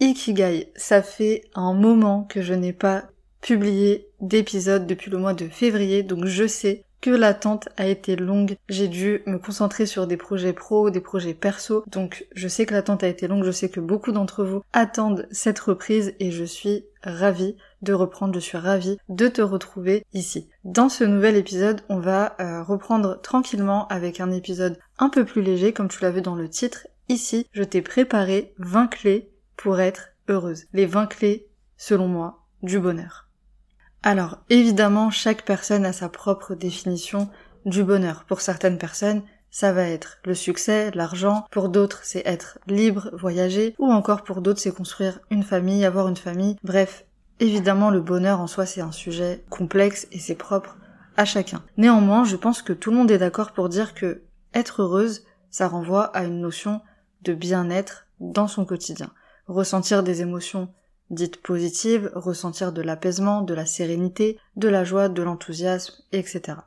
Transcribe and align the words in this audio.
Ikigai, 0.00 0.72
ça 0.76 1.02
fait 1.02 1.44
un 1.54 1.72
moment 1.72 2.24
que 2.28 2.42
je 2.42 2.52
n'ai 2.52 2.72
pas 2.72 3.04
publié 3.40 4.08
d'épisode 4.20 4.86
depuis 4.86 5.10
le 5.10 5.18
mois 5.18 5.32
de 5.32 5.48
février, 5.48 6.02
donc 6.02 6.26
je 6.26 6.46
sais 6.46 6.84
que 7.00 7.10
l'attente 7.10 7.68
a 7.76 7.86
été 7.86 8.16
longue. 8.16 8.56
J'ai 8.68 8.88
dû 8.88 9.22
me 9.26 9.38
concentrer 9.38 9.86
sur 9.86 10.06
des 10.06 10.16
projets 10.16 10.52
pro, 10.52 10.90
des 10.90 11.00
projets 11.00 11.34
perso, 11.34 11.84
donc 11.86 12.26
je 12.34 12.48
sais 12.48 12.66
que 12.66 12.74
l'attente 12.74 13.04
a 13.04 13.08
été 13.08 13.28
longue, 13.28 13.44
je 13.44 13.50
sais 13.50 13.68
que 13.68 13.80
beaucoup 13.80 14.12
d'entre 14.12 14.44
vous 14.44 14.62
attendent 14.72 15.28
cette 15.30 15.60
reprise 15.60 16.14
et 16.20 16.30
je 16.30 16.44
suis 16.44 16.84
ravie 17.02 17.56
de 17.82 17.92
reprendre, 17.92 18.34
je 18.34 18.40
suis 18.40 18.58
ravie 18.58 18.98
de 19.08 19.28
te 19.28 19.40
retrouver 19.40 20.04
ici. 20.12 20.48
Dans 20.64 20.88
ce 20.88 21.04
nouvel 21.04 21.36
épisode, 21.36 21.82
on 21.88 22.00
va 22.00 22.34
euh, 22.40 22.62
reprendre 22.62 23.20
tranquillement 23.20 23.86
avec 23.88 24.20
un 24.20 24.32
épisode 24.32 24.78
un 24.98 25.08
peu 25.08 25.24
plus 25.24 25.42
léger, 25.42 25.72
comme 25.72 25.88
tu 25.88 26.02
l'as 26.02 26.10
vu 26.10 26.22
dans 26.22 26.34
le 26.34 26.48
titre. 26.48 26.86
Ici, 27.08 27.46
je 27.52 27.62
t'ai 27.62 27.82
préparé 27.82 28.52
20 28.58 28.88
clés 28.88 29.30
pour 29.56 29.80
être 29.80 30.10
heureuse. 30.28 30.64
Les 30.72 30.86
20 30.86 31.06
clés, 31.06 31.48
selon 31.76 32.08
moi, 32.08 32.44
du 32.62 32.78
bonheur. 32.78 33.28
Alors, 34.02 34.38
évidemment, 34.50 35.10
chaque 35.10 35.44
personne 35.44 35.84
a 35.84 35.92
sa 35.92 36.08
propre 36.08 36.54
définition 36.54 37.28
du 37.64 37.82
bonheur. 37.82 38.24
Pour 38.24 38.40
certaines 38.40 38.78
personnes, 38.78 39.22
ça 39.50 39.72
va 39.72 39.84
être 39.84 40.18
le 40.24 40.34
succès, 40.34 40.90
l'argent, 40.94 41.46
pour 41.50 41.68
d'autres 41.68 42.00
c'est 42.02 42.26
être 42.26 42.58
libre, 42.66 43.10
voyager, 43.14 43.74
ou 43.78 43.90
encore 43.90 44.22
pour 44.22 44.42
d'autres 44.42 44.60
c'est 44.60 44.74
construire 44.74 45.20
une 45.30 45.42
famille, 45.42 45.84
avoir 45.84 46.08
une 46.08 46.16
famille. 46.16 46.56
Bref, 46.62 47.06
évidemment 47.40 47.90
le 47.90 48.00
bonheur 48.00 48.40
en 48.40 48.46
soi 48.46 48.66
c'est 48.66 48.82
un 48.82 48.92
sujet 48.92 49.44
complexe 49.48 50.08
et 50.12 50.18
c'est 50.18 50.34
propre 50.34 50.76
à 51.16 51.24
chacun. 51.24 51.64
Néanmoins, 51.78 52.24
je 52.24 52.36
pense 52.36 52.60
que 52.60 52.74
tout 52.74 52.90
le 52.90 52.96
monde 52.98 53.10
est 53.10 53.18
d'accord 53.18 53.52
pour 53.52 53.68
dire 53.68 53.94
que 53.94 54.22
être 54.52 54.82
heureuse, 54.82 55.24
ça 55.50 55.68
renvoie 55.68 56.04
à 56.04 56.24
une 56.24 56.40
notion 56.40 56.82
de 57.22 57.32
bien-être 57.32 58.06
dans 58.20 58.48
son 58.48 58.64
quotidien 58.64 59.10
ressentir 59.46 60.02
des 60.02 60.22
émotions 60.22 60.68
dites 61.10 61.40
positives, 61.40 62.10
ressentir 62.14 62.72
de 62.72 62.82
l'apaisement, 62.82 63.42
de 63.42 63.54
la 63.54 63.66
sérénité, 63.66 64.38
de 64.56 64.68
la 64.68 64.84
joie, 64.84 65.08
de 65.08 65.22
l'enthousiasme, 65.22 65.94
etc. 66.12 66.58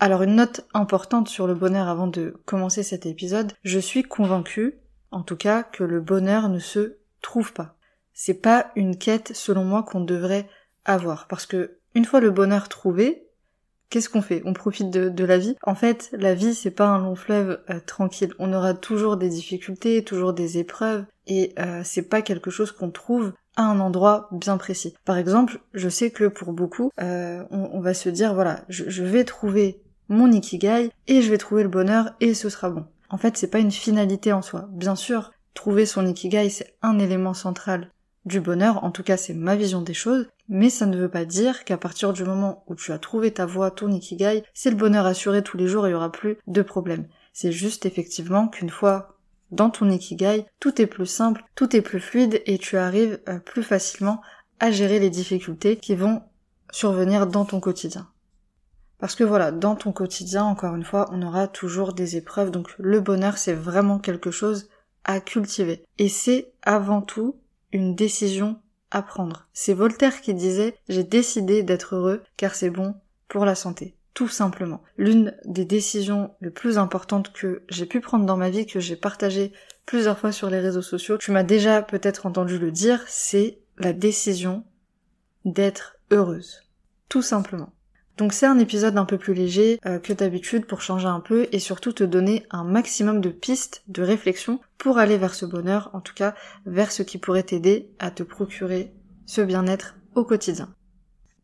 Alors 0.00 0.22
une 0.22 0.36
note 0.36 0.66
importante 0.74 1.28
sur 1.28 1.46
le 1.46 1.54
bonheur 1.54 1.88
avant 1.88 2.06
de 2.06 2.34
commencer 2.46 2.82
cet 2.82 3.06
épisode, 3.06 3.52
je 3.62 3.78
suis 3.78 4.02
convaincue, 4.02 4.78
en 5.10 5.22
tout 5.22 5.36
cas, 5.36 5.62
que 5.62 5.84
le 5.84 6.00
bonheur 6.00 6.48
ne 6.48 6.58
se 6.58 6.96
trouve 7.20 7.52
pas. 7.52 7.76
C'est 8.12 8.34
pas 8.34 8.70
une 8.76 8.96
quête, 8.96 9.32
selon 9.34 9.64
moi, 9.64 9.82
qu'on 9.82 10.00
devrait 10.00 10.48
avoir. 10.84 11.26
Parce 11.28 11.46
que, 11.46 11.78
une 11.94 12.04
fois 12.04 12.20
le 12.20 12.30
bonheur 12.30 12.68
trouvé, 12.68 13.29
qu'est-ce 13.90 14.08
qu'on 14.08 14.22
fait? 14.22 14.42
On 14.46 14.54
profite 14.54 14.90
de, 14.90 15.24
la 15.24 15.38
vie? 15.38 15.56
En 15.62 15.74
fait, 15.74 16.10
la 16.12 16.34
vie, 16.34 16.54
c'est 16.54 16.70
pas 16.70 16.86
un 16.86 16.98
long 16.98 17.16
fleuve 17.16 17.60
euh, 17.68 17.80
tranquille. 17.84 18.32
On 18.38 18.52
aura 18.52 18.72
toujours 18.74 19.16
des 19.16 19.28
difficultés, 19.28 20.02
toujours 20.04 20.32
des 20.32 20.58
épreuves, 20.58 21.04
et 21.26 21.52
euh, 21.58 21.82
c'est 21.84 22.08
pas 22.08 22.22
quelque 22.22 22.50
chose 22.50 22.72
qu'on 22.72 22.90
trouve 22.90 23.32
à 23.56 23.64
un 23.64 23.80
endroit 23.80 24.28
bien 24.32 24.56
précis. 24.56 24.94
Par 25.04 25.18
exemple, 25.18 25.60
je 25.74 25.88
sais 25.88 26.10
que 26.10 26.24
pour 26.24 26.52
beaucoup, 26.52 26.90
euh, 27.00 27.44
on, 27.50 27.80
va 27.80 27.94
se 27.94 28.08
dire 28.08 28.32
voilà, 28.32 28.60
je, 28.68 29.02
vais 29.02 29.24
trouver 29.24 29.82
mon 30.08 30.30
ikigai 30.30 30.90
et 31.08 31.20
je 31.20 31.30
vais 31.30 31.38
trouver 31.38 31.64
le 31.64 31.68
bonheur 31.68 32.14
et 32.20 32.34
ce 32.34 32.48
sera 32.48 32.70
bon. 32.70 32.86
En 33.10 33.18
fait, 33.18 33.36
c'est 33.36 33.50
pas 33.50 33.58
une 33.58 33.72
finalité 33.72 34.32
en 34.32 34.40
soi. 34.40 34.68
Bien 34.70 34.94
sûr, 34.94 35.32
trouver 35.54 35.84
son 35.84 36.06
ikigai, 36.06 36.48
c'est 36.48 36.74
un 36.80 36.98
élément 36.98 37.34
central 37.34 37.90
du 38.26 38.40
bonheur, 38.40 38.84
en 38.84 38.90
tout 38.90 39.02
cas 39.02 39.16
c'est 39.16 39.34
ma 39.34 39.56
vision 39.56 39.80
des 39.80 39.94
choses, 39.94 40.28
mais 40.50 40.68
ça 40.68 40.84
ne 40.84 40.98
veut 40.98 41.08
pas 41.08 41.24
dire 41.24 41.64
qu'à 41.64 41.78
partir 41.78 42.12
du 42.12 42.24
moment 42.24 42.64
où 42.66 42.74
tu 42.74 42.90
as 42.90 42.98
trouvé 42.98 43.32
ta 43.32 43.46
voie, 43.46 43.70
ton 43.70 43.90
ikigai, 43.92 44.42
c'est 44.52 44.70
le 44.70 44.76
bonheur 44.76 45.06
assuré 45.06 45.42
tous 45.42 45.56
les 45.56 45.68
jours 45.68 45.86
et 45.86 45.90
il 45.90 45.92
y 45.92 45.96
aura 45.96 46.10
plus 46.10 46.38
de 46.48 46.60
problèmes. 46.60 47.06
C'est 47.32 47.52
juste 47.52 47.86
effectivement 47.86 48.48
qu'une 48.48 48.68
fois 48.68 49.16
dans 49.52 49.70
ton 49.70 49.88
ikigai, 49.88 50.46
tout 50.58 50.82
est 50.82 50.86
plus 50.86 51.06
simple, 51.06 51.44
tout 51.54 51.74
est 51.76 51.80
plus 51.80 52.00
fluide 52.00 52.42
et 52.46 52.58
tu 52.58 52.76
arrives 52.76 53.20
euh, 53.28 53.38
plus 53.38 53.62
facilement 53.62 54.20
à 54.58 54.72
gérer 54.72 54.98
les 54.98 55.08
difficultés 55.08 55.76
qui 55.76 55.94
vont 55.94 56.22
survenir 56.72 57.28
dans 57.28 57.44
ton 57.44 57.60
quotidien. 57.60 58.08
Parce 58.98 59.14
que 59.14 59.24
voilà, 59.24 59.52
dans 59.52 59.76
ton 59.76 59.92
quotidien, 59.92 60.44
encore 60.44 60.74
une 60.74 60.84
fois, 60.84 61.08
on 61.12 61.22
aura 61.22 61.46
toujours 61.46 61.92
des 61.92 62.16
épreuves, 62.16 62.50
donc 62.50 62.74
le 62.78 63.00
bonheur 63.00 63.38
c'est 63.38 63.54
vraiment 63.54 64.00
quelque 64.00 64.32
chose 64.32 64.68
à 65.04 65.20
cultiver. 65.20 65.84
Et 65.98 66.08
c'est 66.08 66.52
avant 66.62 67.02
tout 67.02 67.36
une 67.72 67.94
décision 67.94 68.60
C'est 69.52 69.74
Voltaire 69.74 70.20
qui 70.20 70.34
disait 70.34 70.74
j'ai 70.88 71.04
décidé 71.04 71.62
d'être 71.62 71.94
heureux 71.94 72.22
car 72.36 72.54
c'est 72.54 72.70
bon 72.70 72.94
pour 73.28 73.44
la 73.44 73.54
santé 73.54 73.94
tout 74.14 74.28
simplement. 74.28 74.82
L'une 74.98 75.34
des 75.46 75.64
décisions 75.64 76.34
les 76.42 76.50
plus 76.50 76.76
importantes 76.76 77.32
que 77.32 77.62
j'ai 77.70 77.86
pu 77.86 78.00
prendre 78.00 78.26
dans 78.26 78.36
ma 78.36 78.50
vie, 78.50 78.66
que 78.66 78.80
j'ai 78.80 78.96
partagé 78.96 79.52
plusieurs 79.86 80.18
fois 80.18 80.30
sur 80.30 80.50
les 80.50 80.60
réseaux 80.60 80.82
sociaux, 80.82 81.16
tu 81.16 81.30
m'as 81.30 81.42
déjà 81.42 81.80
peut-être 81.80 82.26
entendu 82.26 82.58
le 82.58 82.70
dire, 82.70 83.02
c'est 83.08 83.60
la 83.78 83.92
décision 83.92 84.64
d'être 85.44 85.96
heureuse. 86.10 86.62
Tout 87.08 87.22
simplement. 87.22 87.72
Donc 88.16 88.32
c'est 88.32 88.46
un 88.46 88.58
épisode 88.58 88.98
un 88.98 89.04
peu 89.04 89.16
plus 89.16 89.34
léger 89.34 89.80
euh, 89.86 89.98
que 89.98 90.12
d'habitude 90.12 90.66
pour 90.66 90.82
changer 90.82 91.06
un 91.06 91.20
peu 91.20 91.48
et 91.52 91.58
surtout 91.58 91.92
te 91.92 92.04
donner 92.04 92.46
un 92.50 92.64
maximum 92.64 93.20
de 93.20 93.30
pistes 93.30 93.82
de 93.88 94.02
réflexion 94.02 94.60
pour 94.78 94.98
aller 94.98 95.16
vers 95.16 95.34
ce 95.34 95.46
bonheur, 95.46 95.90
en 95.94 96.00
tout 96.00 96.14
cas 96.14 96.34
vers 96.66 96.92
ce 96.92 97.02
qui 97.02 97.18
pourrait 97.18 97.44
t'aider 97.44 97.90
à 97.98 98.10
te 98.10 98.22
procurer 98.22 98.92
ce 99.26 99.40
bien-être 99.40 99.96
au 100.14 100.24
quotidien. 100.24 100.74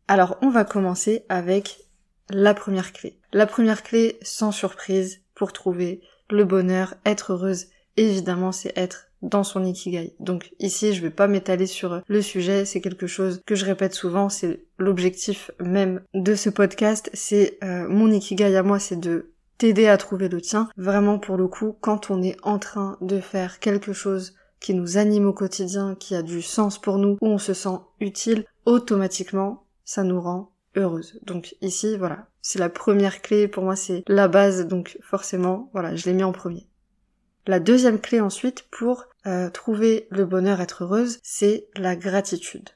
Alors 0.07 0.37
on 0.41 0.49
va 0.49 0.65
commencer 0.65 1.25
avec 1.29 1.87
la 2.29 2.53
première 2.53 2.93
clé. 2.93 3.17
La 3.33 3.45
première 3.45 3.83
clé, 3.83 4.17
sans 4.21 4.51
surprise, 4.51 5.21
pour 5.33 5.53
trouver 5.53 6.01
le 6.29 6.43
bonheur, 6.43 6.95
être 7.05 7.33
heureuse, 7.33 7.67
évidemment, 7.95 8.51
c'est 8.51 8.77
être 8.77 9.06
dans 9.21 9.43
son 9.43 9.63
ikigai. 9.63 10.15
Donc 10.19 10.51
ici, 10.59 10.93
je 10.93 11.01
vais 11.01 11.09
pas 11.09 11.27
m'étaler 11.27 11.65
sur 11.65 12.01
le 12.07 12.21
sujet, 12.21 12.65
c'est 12.65 12.81
quelque 12.81 13.07
chose 13.07 13.41
que 13.45 13.55
je 13.55 13.65
répète 13.65 13.93
souvent, 13.93 14.29
c'est 14.29 14.61
l'objectif 14.77 15.51
même 15.59 16.01
de 16.13 16.35
ce 16.35 16.49
podcast, 16.49 17.09
c'est 17.13 17.57
euh, 17.63 17.87
mon 17.87 18.11
ikigai 18.11 18.55
à 18.55 18.63
moi, 18.63 18.79
c'est 18.79 18.99
de 18.99 19.31
t'aider 19.57 19.87
à 19.87 19.97
trouver 19.97 20.29
le 20.29 20.41
tien. 20.41 20.69
Vraiment 20.77 21.19
pour 21.19 21.37
le 21.37 21.47
coup, 21.47 21.75
quand 21.81 22.11
on 22.11 22.21
est 22.21 22.37
en 22.43 22.59
train 22.59 22.97
de 23.01 23.19
faire 23.19 23.59
quelque 23.59 23.93
chose 23.93 24.35
qui 24.59 24.73
nous 24.73 24.97
anime 24.97 25.27
au 25.27 25.33
quotidien, 25.33 25.95
qui 25.95 26.15
a 26.15 26.21
du 26.21 26.41
sens 26.41 26.79
pour 26.79 26.97
nous, 26.97 27.17
où 27.21 27.27
on 27.27 27.37
se 27.37 27.53
sent 27.53 27.77
utile, 27.99 28.45
automatiquement, 28.65 29.65
ça 29.83 30.03
nous 30.03 30.19
rend 30.19 30.51
heureuse. 30.75 31.19
Donc 31.23 31.55
ici, 31.61 31.97
voilà, 31.97 32.27
c'est 32.41 32.59
la 32.59 32.69
première 32.69 33.21
clé, 33.21 33.47
pour 33.47 33.63
moi 33.63 33.75
c'est 33.75 34.03
la 34.07 34.27
base, 34.27 34.67
donc 34.67 34.97
forcément, 35.01 35.69
voilà, 35.73 35.95
je 35.95 36.05
l'ai 36.05 36.13
mis 36.13 36.23
en 36.23 36.31
premier. 36.31 36.67
La 37.47 37.61
deuxième 37.61 38.01
clé 38.01 38.19
ensuite 38.19 38.67
pour 38.69 39.05
euh, 39.25 39.49
trouver 39.49 40.07
le 40.11 40.25
bonheur, 40.25 40.59
être 40.59 40.83
heureuse, 40.83 41.19
c'est 41.23 41.69
la 41.77 41.95
gratitude. 41.95 42.69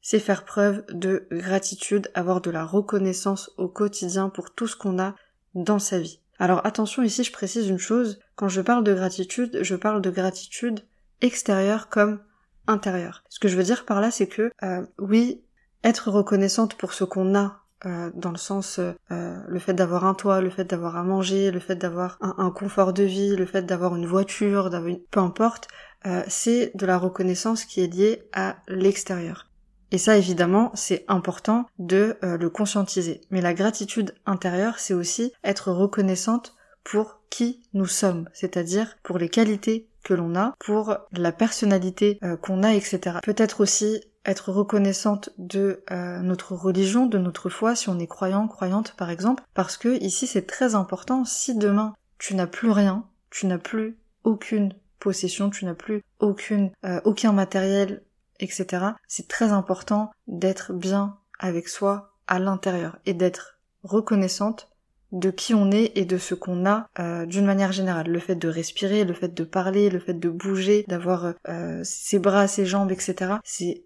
C'est 0.00 0.18
faire 0.18 0.46
preuve 0.46 0.82
de 0.88 1.28
gratitude, 1.30 2.10
avoir 2.14 2.40
de 2.40 2.50
la 2.50 2.64
reconnaissance 2.64 3.50
au 3.58 3.68
quotidien 3.68 4.30
pour 4.30 4.54
tout 4.54 4.66
ce 4.66 4.76
qu'on 4.76 4.98
a 4.98 5.14
dans 5.54 5.78
sa 5.78 6.00
vie. 6.00 6.20
Alors 6.38 6.64
attention 6.64 7.02
ici, 7.02 7.22
je 7.22 7.32
précise 7.32 7.68
une 7.68 7.78
chose, 7.78 8.18
quand 8.34 8.48
je 8.48 8.62
parle 8.62 8.82
de 8.82 8.94
gratitude, 8.94 9.58
je 9.62 9.76
parle 9.76 10.00
de 10.00 10.10
gratitude 10.10 10.80
extérieure 11.20 11.90
comme 11.90 12.20
intérieure. 12.66 13.22
Ce 13.28 13.38
que 13.38 13.48
je 13.48 13.58
veux 13.58 13.62
dire 13.62 13.84
par 13.84 14.00
là, 14.00 14.10
c'est 14.10 14.26
que 14.26 14.50
euh, 14.62 14.86
oui, 14.98 15.42
être 15.84 16.10
reconnaissante 16.10 16.76
pour 16.76 16.94
ce 16.94 17.04
qu'on 17.04 17.34
a 17.34 17.61
euh, 17.84 18.10
dans 18.14 18.30
le 18.30 18.36
sens 18.36 18.78
euh, 18.78 19.36
le 19.48 19.58
fait 19.58 19.72
d'avoir 19.72 20.04
un 20.04 20.14
toit, 20.14 20.40
le 20.40 20.50
fait 20.50 20.64
d'avoir 20.64 20.96
à 20.96 21.02
manger, 21.02 21.50
le 21.50 21.58
fait 21.58 21.74
d'avoir 21.74 22.16
un, 22.20 22.50
confort 22.50 22.92
de 22.92 23.02
vie, 23.02 23.34
le 23.34 23.46
fait 23.46 23.62
d'avoir 23.62 23.96
une 23.96 24.06
voiture, 24.06 24.70
d'avoir 24.70 24.88
une... 24.88 25.00
peu 25.00 25.18
importe, 25.18 25.66
euh, 26.06 26.22
c'est 26.28 26.70
de 26.76 26.86
la 26.86 26.96
reconnaissance 26.96 27.64
qui 27.64 27.82
est 27.82 27.92
liée 27.92 28.22
à 28.32 28.56
l'extérieur. 28.68 29.48
Et 29.90 29.98
ça 29.98 30.16
évidemment 30.16 30.70
c'est 30.74 31.04
important 31.08 31.66
de 31.78 32.16
le 32.22 32.48
conscientiser. 32.48 33.20
Mais 33.30 33.42
la 33.42 33.52
gratitude 33.52 34.14
intérieure 34.24 34.78
c'est 34.78 34.94
aussi 34.94 35.32
être 35.44 35.70
reconnaissante 35.70 36.54
pour 36.82 37.20
qui 37.28 37.62
nous 37.74 37.86
sommes, 37.86 38.28
c'est-à-dire 38.32 38.96
pour 39.02 39.18
les 39.18 39.28
qualités 39.28 39.88
que 40.02 40.14
l'on 40.14 40.34
a, 40.34 40.54
pour 40.58 40.96
la 41.12 41.30
personnalité 41.30 42.18
qu'on 42.40 42.62
a, 42.62 42.72
etc. 42.72 43.18
Peut-être 43.22 43.60
aussi 43.60 44.02
être 44.24 44.52
reconnaissante 44.52 45.30
de 45.38 45.82
euh, 45.90 46.20
notre 46.20 46.54
religion, 46.54 47.06
de 47.06 47.18
notre 47.18 47.48
foi, 47.48 47.74
si 47.74 47.88
on 47.88 47.98
est 47.98 48.06
croyant, 48.06 48.46
croyante 48.46 48.94
par 48.96 49.10
exemple, 49.10 49.42
parce 49.54 49.76
que 49.76 50.00
ici 50.02 50.26
c'est 50.26 50.46
très 50.46 50.74
important, 50.74 51.24
si 51.24 51.54
demain 51.56 51.94
tu 52.18 52.34
n'as 52.34 52.46
plus 52.46 52.70
rien, 52.70 53.04
tu 53.30 53.46
n'as 53.46 53.58
plus 53.58 53.96
aucune 54.24 54.74
possession, 55.00 55.50
tu 55.50 55.64
n'as 55.64 55.74
plus 55.74 56.02
euh, 56.20 57.00
aucun 57.04 57.32
matériel, 57.32 58.02
etc. 58.38 58.66
C'est 59.08 59.26
très 59.26 59.50
important 59.50 60.12
d'être 60.28 60.72
bien 60.72 61.18
avec 61.40 61.68
soi 61.68 62.14
à 62.28 62.38
l'intérieur 62.38 62.98
et 63.06 63.14
d'être 63.14 63.58
reconnaissante 63.82 64.68
de 65.10 65.30
qui 65.30 65.52
on 65.52 65.70
est 65.72 65.92
et 65.96 66.04
de 66.04 66.16
ce 66.16 66.34
qu'on 66.34 66.64
a 66.64 66.86
euh, 67.00 67.26
d'une 67.26 67.44
manière 67.44 67.72
générale. 67.72 68.08
Le 68.08 68.20
fait 68.20 68.36
de 68.36 68.48
respirer, 68.48 69.04
le 69.04 69.12
fait 69.12 69.34
de 69.34 69.44
parler, 69.44 69.90
le 69.90 69.98
fait 69.98 70.14
de 70.14 70.28
bouger, 70.30 70.84
d'avoir 70.86 71.34
ses 71.82 72.20
bras, 72.20 72.46
ses 72.46 72.64
jambes, 72.64 72.92
etc. 72.92 73.34
C'est 73.42 73.82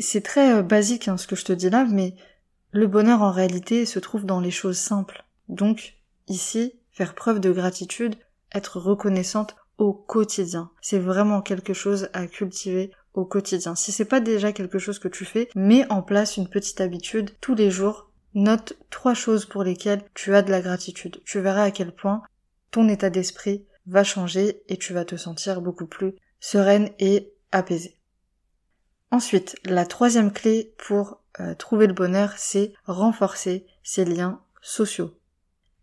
c'est 0.00 0.20
très 0.20 0.62
basique 0.62 1.08
hein, 1.08 1.16
ce 1.16 1.26
que 1.26 1.36
je 1.36 1.44
te 1.44 1.52
dis 1.52 1.70
là, 1.70 1.86
mais 1.88 2.14
le 2.72 2.86
bonheur 2.86 3.22
en 3.22 3.32
réalité 3.32 3.86
se 3.86 3.98
trouve 3.98 4.26
dans 4.26 4.40
les 4.40 4.50
choses 4.50 4.78
simples. 4.78 5.24
Donc 5.48 5.94
ici, 6.28 6.74
faire 6.92 7.14
preuve 7.14 7.40
de 7.40 7.52
gratitude, 7.52 8.16
être 8.52 8.78
reconnaissante 8.78 9.56
au 9.78 9.92
quotidien. 9.92 10.70
C'est 10.82 10.98
vraiment 10.98 11.40
quelque 11.40 11.72
chose 11.72 12.10
à 12.12 12.26
cultiver 12.26 12.90
au 13.14 13.24
quotidien. 13.24 13.74
Si 13.74 13.92
c'est 13.92 14.04
pas 14.04 14.20
déjà 14.20 14.52
quelque 14.52 14.78
chose 14.78 14.98
que 14.98 15.08
tu 15.08 15.24
fais, 15.24 15.48
mets 15.54 15.90
en 15.90 16.02
place 16.02 16.36
une 16.36 16.48
petite 16.48 16.80
habitude 16.80 17.30
tous 17.40 17.54
les 17.54 17.70
jours. 17.70 18.10
Note 18.34 18.74
trois 18.90 19.14
choses 19.14 19.46
pour 19.46 19.62
lesquelles 19.62 20.04
tu 20.14 20.34
as 20.34 20.42
de 20.42 20.50
la 20.50 20.60
gratitude. 20.60 21.20
Tu 21.24 21.40
verras 21.40 21.64
à 21.64 21.70
quel 21.70 21.92
point 21.92 22.22
ton 22.70 22.88
état 22.88 23.10
d'esprit 23.10 23.64
va 23.86 24.04
changer 24.04 24.62
et 24.68 24.76
tu 24.76 24.92
vas 24.92 25.06
te 25.06 25.16
sentir 25.16 25.62
beaucoup 25.62 25.86
plus 25.86 26.14
sereine 26.40 26.90
et 26.98 27.32
apaisée. 27.52 27.97
Ensuite, 29.10 29.56
la 29.64 29.86
troisième 29.86 30.32
clé 30.32 30.74
pour 30.76 31.22
euh, 31.40 31.54
trouver 31.54 31.86
le 31.86 31.94
bonheur, 31.94 32.34
c'est 32.36 32.72
renforcer 32.84 33.66
ses 33.82 34.04
liens 34.04 34.40
sociaux. 34.60 35.14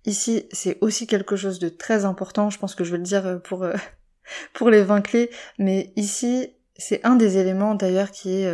Ici, 0.06 0.48
c'est 0.52 0.78
aussi 0.82 1.08
quelque 1.08 1.36
chose 1.36 1.58
de 1.58 1.70
très 1.70 2.06
important, 2.06 2.52
je 2.52 2.60
pense 2.60 2.76
que 2.76 2.84
je 2.84 2.92
vais 2.92 2.98
le 2.98 3.04
dire 3.04 3.26
euh, 3.26 3.38
pour, 3.38 3.64
euh, 3.64 3.74
pour 4.54 4.70
les 4.70 4.84
20 4.84 5.02
clés, 5.02 5.32
mais 5.58 5.92
ici, 5.96 6.50
c'est 6.78 7.04
un 7.04 7.16
des 7.16 7.38
éléments 7.38 7.74
d'ailleurs 7.74 8.12
qui 8.12 8.36
est 8.36 8.54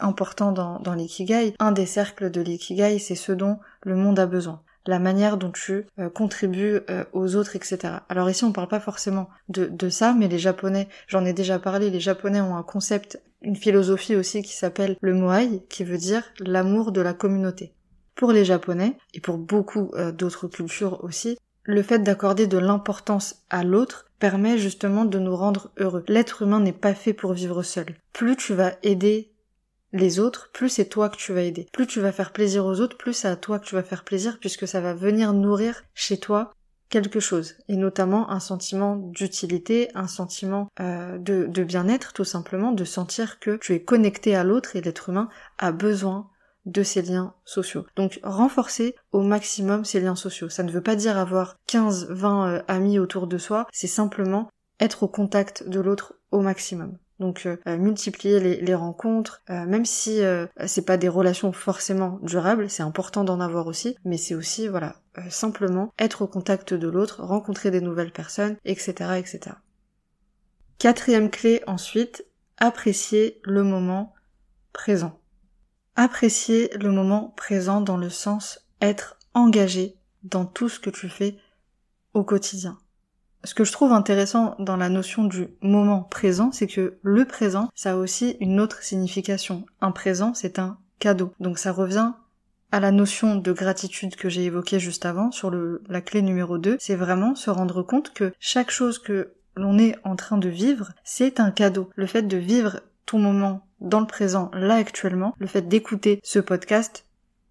important 0.00 0.50
dans, 0.50 0.80
dans 0.80 0.94
l'ikigai. 0.94 1.54
Un 1.60 1.70
des 1.70 1.86
cercles 1.86 2.28
de 2.28 2.40
l'ikigai, 2.40 2.98
c'est 2.98 3.14
ce 3.14 3.30
dont 3.30 3.60
le 3.84 3.94
monde 3.94 4.18
a 4.18 4.26
besoin 4.26 4.62
la 4.86 4.98
manière 4.98 5.36
dont 5.36 5.52
tu 5.52 5.86
contribues 6.14 6.80
aux 7.12 7.36
autres, 7.36 7.54
etc. 7.54 7.98
Alors 8.08 8.28
ici, 8.28 8.42
on 8.42 8.50
parle 8.50 8.66
pas 8.66 8.80
forcément 8.80 9.28
de 9.48 9.88
ça, 9.88 10.14
mais 10.18 10.26
les 10.26 10.40
Japonais, 10.40 10.88
j'en 11.06 11.24
ai 11.24 11.32
déjà 11.32 11.60
parlé, 11.60 11.90
les 11.90 12.00
Japonais 12.00 12.40
ont 12.40 12.56
un 12.56 12.64
concept 12.64 13.22
une 13.42 13.56
philosophie 13.56 14.16
aussi 14.16 14.42
qui 14.42 14.54
s'appelle 14.54 14.96
le 15.00 15.14
moai, 15.14 15.62
qui 15.68 15.84
veut 15.84 15.98
dire 15.98 16.24
l'amour 16.40 16.92
de 16.92 17.00
la 17.00 17.14
communauté. 17.14 17.72
Pour 18.14 18.32
les 18.32 18.44
Japonais, 18.44 18.96
et 19.14 19.20
pour 19.20 19.38
beaucoup 19.38 19.90
euh, 19.94 20.12
d'autres 20.12 20.48
cultures 20.48 21.02
aussi, 21.04 21.38
le 21.64 21.82
fait 21.82 22.00
d'accorder 22.00 22.46
de 22.46 22.58
l'importance 22.58 23.42
à 23.48 23.64
l'autre 23.64 24.06
permet 24.18 24.58
justement 24.58 25.04
de 25.04 25.18
nous 25.18 25.36
rendre 25.36 25.70
heureux. 25.78 26.04
L'être 26.08 26.42
humain 26.42 26.60
n'est 26.60 26.72
pas 26.72 26.94
fait 26.94 27.14
pour 27.14 27.32
vivre 27.32 27.62
seul. 27.62 27.94
Plus 28.12 28.36
tu 28.36 28.54
vas 28.54 28.74
aider 28.82 29.32
les 29.92 30.20
autres, 30.20 30.50
plus 30.52 30.68
c'est 30.68 30.88
toi 30.88 31.08
que 31.08 31.16
tu 31.16 31.32
vas 31.32 31.42
aider. 31.42 31.66
Plus 31.72 31.86
tu 31.86 32.00
vas 32.00 32.12
faire 32.12 32.32
plaisir 32.32 32.64
aux 32.64 32.80
autres, 32.80 32.96
plus 32.96 33.12
c'est 33.12 33.28
à 33.28 33.36
toi 33.36 33.58
que 33.58 33.66
tu 33.66 33.74
vas 33.74 33.82
faire 33.82 34.04
plaisir 34.04 34.38
puisque 34.38 34.68
ça 34.68 34.80
va 34.80 34.94
venir 34.94 35.32
nourrir 35.32 35.82
chez 35.94 36.18
toi 36.18 36.52
quelque 36.90 37.20
chose, 37.20 37.54
et 37.68 37.76
notamment 37.76 38.30
un 38.30 38.40
sentiment 38.40 38.96
d'utilité, 38.96 39.88
un 39.94 40.08
sentiment 40.08 40.68
euh, 40.80 41.18
de, 41.18 41.46
de 41.46 41.64
bien-être 41.64 42.12
tout 42.12 42.24
simplement, 42.24 42.72
de 42.72 42.84
sentir 42.84 43.38
que 43.38 43.56
tu 43.56 43.74
es 43.74 43.82
connecté 43.82 44.36
à 44.36 44.44
l'autre 44.44 44.76
et 44.76 44.80
l'être 44.82 45.08
humain 45.08 45.28
a 45.58 45.72
besoin 45.72 46.28
de 46.66 46.82
ces 46.82 47.02
liens 47.02 47.34
sociaux. 47.44 47.86
Donc 47.96 48.20
renforcer 48.22 48.94
au 49.12 49.22
maximum 49.22 49.84
ces 49.84 50.00
liens 50.00 50.16
sociaux. 50.16 50.48
Ça 50.48 50.62
ne 50.62 50.70
veut 50.70 50.82
pas 50.82 50.96
dire 50.96 51.16
avoir 51.16 51.56
15, 51.66 52.08
20 52.10 52.48
euh, 52.48 52.62
amis 52.68 52.98
autour 52.98 53.26
de 53.26 53.38
soi, 53.38 53.66
c'est 53.72 53.86
simplement 53.86 54.50
être 54.78 55.04
au 55.04 55.08
contact 55.08 55.68
de 55.68 55.80
l'autre 55.80 56.14
au 56.30 56.40
maximum. 56.40 56.96
Donc 57.20 57.44
euh, 57.44 57.58
euh, 57.66 57.76
multiplier 57.76 58.40
les, 58.40 58.74
rencontres, 58.74 59.42
euh, 59.50 59.66
même 59.66 59.84
si 59.84 60.20
c'est 60.66 60.84
pas 60.84 60.96
des 60.96 61.08
relations 61.08 61.52
forcément 61.52 62.18
durables, 62.22 62.70
c'est 62.70 62.82
important 62.82 63.24
d'en 63.24 63.40
avoir 63.40 63.66
aussi, 63.66 63.96
mais 64.04 64.16
c'est 64.16 64.34
aussi 64.34 64.66
voilà 64.66 64.96
simplement 65.28 65.92
être 65.98 66.22
au 66.22 66.26
contact 66.26 66.72
de 66.72 66.88
l'autre, 66.88 67.22
rencontrer 67.22 67.70
des 67.70 67.82
nouvelles 67.82 68.12
personnes, 68.12 68.56
etc., 68.64 68.92
etc. 69.18 69.56
Quatrième 70.78 71.30
clé 71.30 71.62
ensuite, 71.66 72.24
apprécier 72.56 73.40
le 73.44 73.62
moment 73.64 74.14
présent. 74.72 75.20
Apprécier 75.96 76.70
le 76.80 76.90
moment 76.90 77.34
présent 77.36 77.82
dans 77.82 77.98
le 77.98 78.08
sens 78.08 78.66
être 78.80 79.18
engagé 79.34 79.96
dans 80.22 80.46
tout 80.46 80.70
ce 80.70 80.80
que 80.80 80.90
tu 80.90 81.10
fais 81.10 81.36
au 82.14 82.24
quotidien 82.24 82.78
ce 83.44 83.54
que 83.54 83.64
je 83.64 83.72
trouve 83.72 83.92
intéressant 83.92 84.54
dans 84.58 84.76
la 84.76 84.88
notion 84.88 85.24
du 85.24 85.48
moment 85.62 86.02
présent, 86.02 86.50
c'est 86.52 86.66
que 86.66 86.94
le 87.02 87.24
présent, 87.24 87.70
ça 87.74 87.92
a 87.92 87.96
aussi 87.96 88.36
une 88.40 88.60
autre 88.60 88.82
signification. 88.82 89.64
Un 89.80 89.92
présent, 89.92 90.34
c'est 90.34 90.58
un 90.58 90.78
cadeau. 90.98 91.32
Donc 91.40 91.58
ça 91.58 91.72
revient 91.72 92.12
à 92.72 92.80
la 92.80 92.92
notion 92.92 93.36
de 93.36 93.52
gratitude 93.52 94.16
que 94.16 94.28
j'ai 94.28 94.44
évoquée 94.44 94.78
juste 94.78 95.04
avant 95.04 95.32
sur 95.32 95.50
la 95.50 96.00
clé 96.00 96.22
numéro 96.22 96.58
2, 96.58 96.76
c'est 96.78 96.94
vraiment 96.94 97.34
se 97.34 97.50
rendre 97.50 97.82
compte 97.82 98.12
que 98.12 98.32
chaque 98.38 98.70
chose 98.70 98.98
que 98.98 99.32
l'on 99.56 99.78
est 99.78 99.96
en 100.04 100.16
train 100.16 100.38
de 100.38 100.48
vivre, 100.48 100.92
c'est 101.02 101.40
un 101.40 101.50
cadeau. 101.50 101.90
Le 101.96 102.06
fait 102.06 102.22
de 102.22 102.36
vivre 102.36 102.80
ton 103.06 103.18
moment 103.18 103.66
dans 103.80 104.00
le 104.00 104.06
présent, 104.06 104.50
là 104.54 104.74
actuellement, 104.74 105.34
le 105.38 105.46
fait 105.46 105.62
d'écouter 105.62 106.20
ce 106.22 106.38
podcast, 106.38 107.06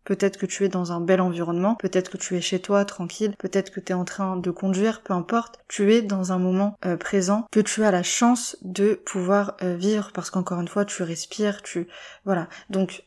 Peut-être 0.09 0.37
que 0.37 0.47
tu 0.47 0.65
es 0.65 0.69
dans 0.69 0.91
un 0.91 1.01
bel 1.01 1.21
environnement, 1.21 1.75
peut-être 1.75 2.09
que 2.09 2.17
tu 2.17 2.35
es 2.35 2.41
chez 2.41 2.59
toi 2.59 2.83
tranquille, 2.83 3.35
peut-être 3.37 3.69
que 3.69 3.79
tu 3.79 3.91
es 3.91 3.95
en 3.95 4.05
train 4.05 4.37
de 4.37 4.49
conduire, 4.49 5.03
peu 5.03 5.13
importe. 5.13 5.59
Tu 5.67 5.93
es 5.93 6.01
dans 6.01 6.31
un 6.31 6.39
moment 6.39 6.75
euh, 6.83 6.97
présent 6.97 7.45
que 7.51 7.59
tu 7.59 7.83
as 7.83 7.91
la 7.91 8.01
chance 8.01 8.57
de 8.63 8.95
pouvoir 8.95 9.55
euh, 9.61 9.75
vivre? 9.75 10.09
Parce 10.11 10.31
qu'encore 10.31 10.61
une 10.61 10.67
fois 10.67 10.83
tu 10.83 11.03
respires, 11.03 11.61
tu 11.61 11.87
voilà. 12.25 12.49
Donc 12.71 13.03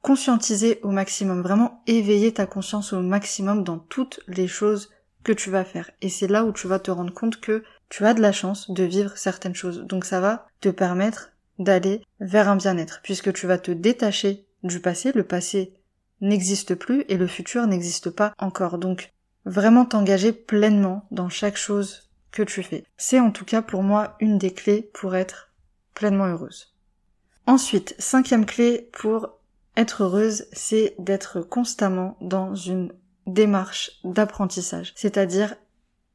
conscientiser 0.00 0.78
au 0.84 0.92
maximum, 0.92 1.42
vraiment 1.42 1.82
éveiller 1.88 2.32
ta 2.32 2.46
conscience 2.46 2.92
au 2.92 3.02
maximum 3.02 3.64
dans 3.64 3.80
toutes 3.80 4.20
les 4.28 4.46
choses 4.46 4.90
que 5.24 5.32
tu 5.32 5.50
vas 5.50 5.64
faire. 5.64 5.90
Et 6.02 6.08
c'est 6.08 6.28
là 6.28 6.44
où 6.44 6.52
tu 6.52 6.68
vas 6.68 6.78
te 6.78 6.92
rendre 6.92 7.12
compte 7.12 7.40
que 7.40 7.64
tu 7.88 8.06
as 8.06 8.14
de 8.14 8.22
la 8.22 8.30
chance 8.30 8.70
de 8.70 8.84
vivre 8.84 9.18
certaines 9.18 9.56
choses. 9.56 9.80
Donc 9.80 10.04
ça 10.04 10.20
va 10.20 10.46
te 10.60 10.68
permettre 10.68 11.32
d'aller 11.58 12.00
vers 12.20 12.48
un 12.48 12.54
bien-être 12.54 13.00
puisque 13.02 13.32
tu 13.32 13.48
vas 13.48 13.58
te 13.58 13.72
détacher 13.72 14.46
du 14.62 14.78
passé. 14.78 15.10
Le 15.12 15.24
passé 15.24 15.74
n'existe 16.20 16.74
plus 16.74 17.04
et 17.08 17.16
le 17.16 17.26
futur 17.26 17.66
n'existe 17.66 18.10
pas 18.10 18.32
encore. 18.38 18.78
Donc 18.78 19.12
vraiment 19.44 19.84
t'engager 19.84 20.32
pleinement 20.32 21.06
dans 21.10 21.28
chaque 21.28 21.56
chose 21.56 22.10
que 22.30 22.42
tu 22.42 22.62
fais. 22.62 22.84
C'est 22.96 23.20
en 23.20 23.30
tout 23.30 23.44
cas 23.44 23.62
pour 23.62 23.82
moi 23.82 24.16
une 24.20 24.38
des 24.38 24.52
clés 24.52 24.90
pour 24.92 25.16
être 25.16 25.50
pleinement 25.94 26.26
heureuse. 26.26 26.74
Ensuite, 27.46 27.94
cinquième 27.98 28.46
clé 28.46 28.90
pour 28.92 29.38
être 29.76 30.02
heureuse, 30.02 30.46
c'est 30.52 30.94
d'être 30.98 31.40
constamment 31.40 32.16
dans 32.20 32.54
une 32.54 32.92
démarche 33.26 33.92
d'apprentissage, 34.04 34.92
c'est-à-dire 34.96 35.54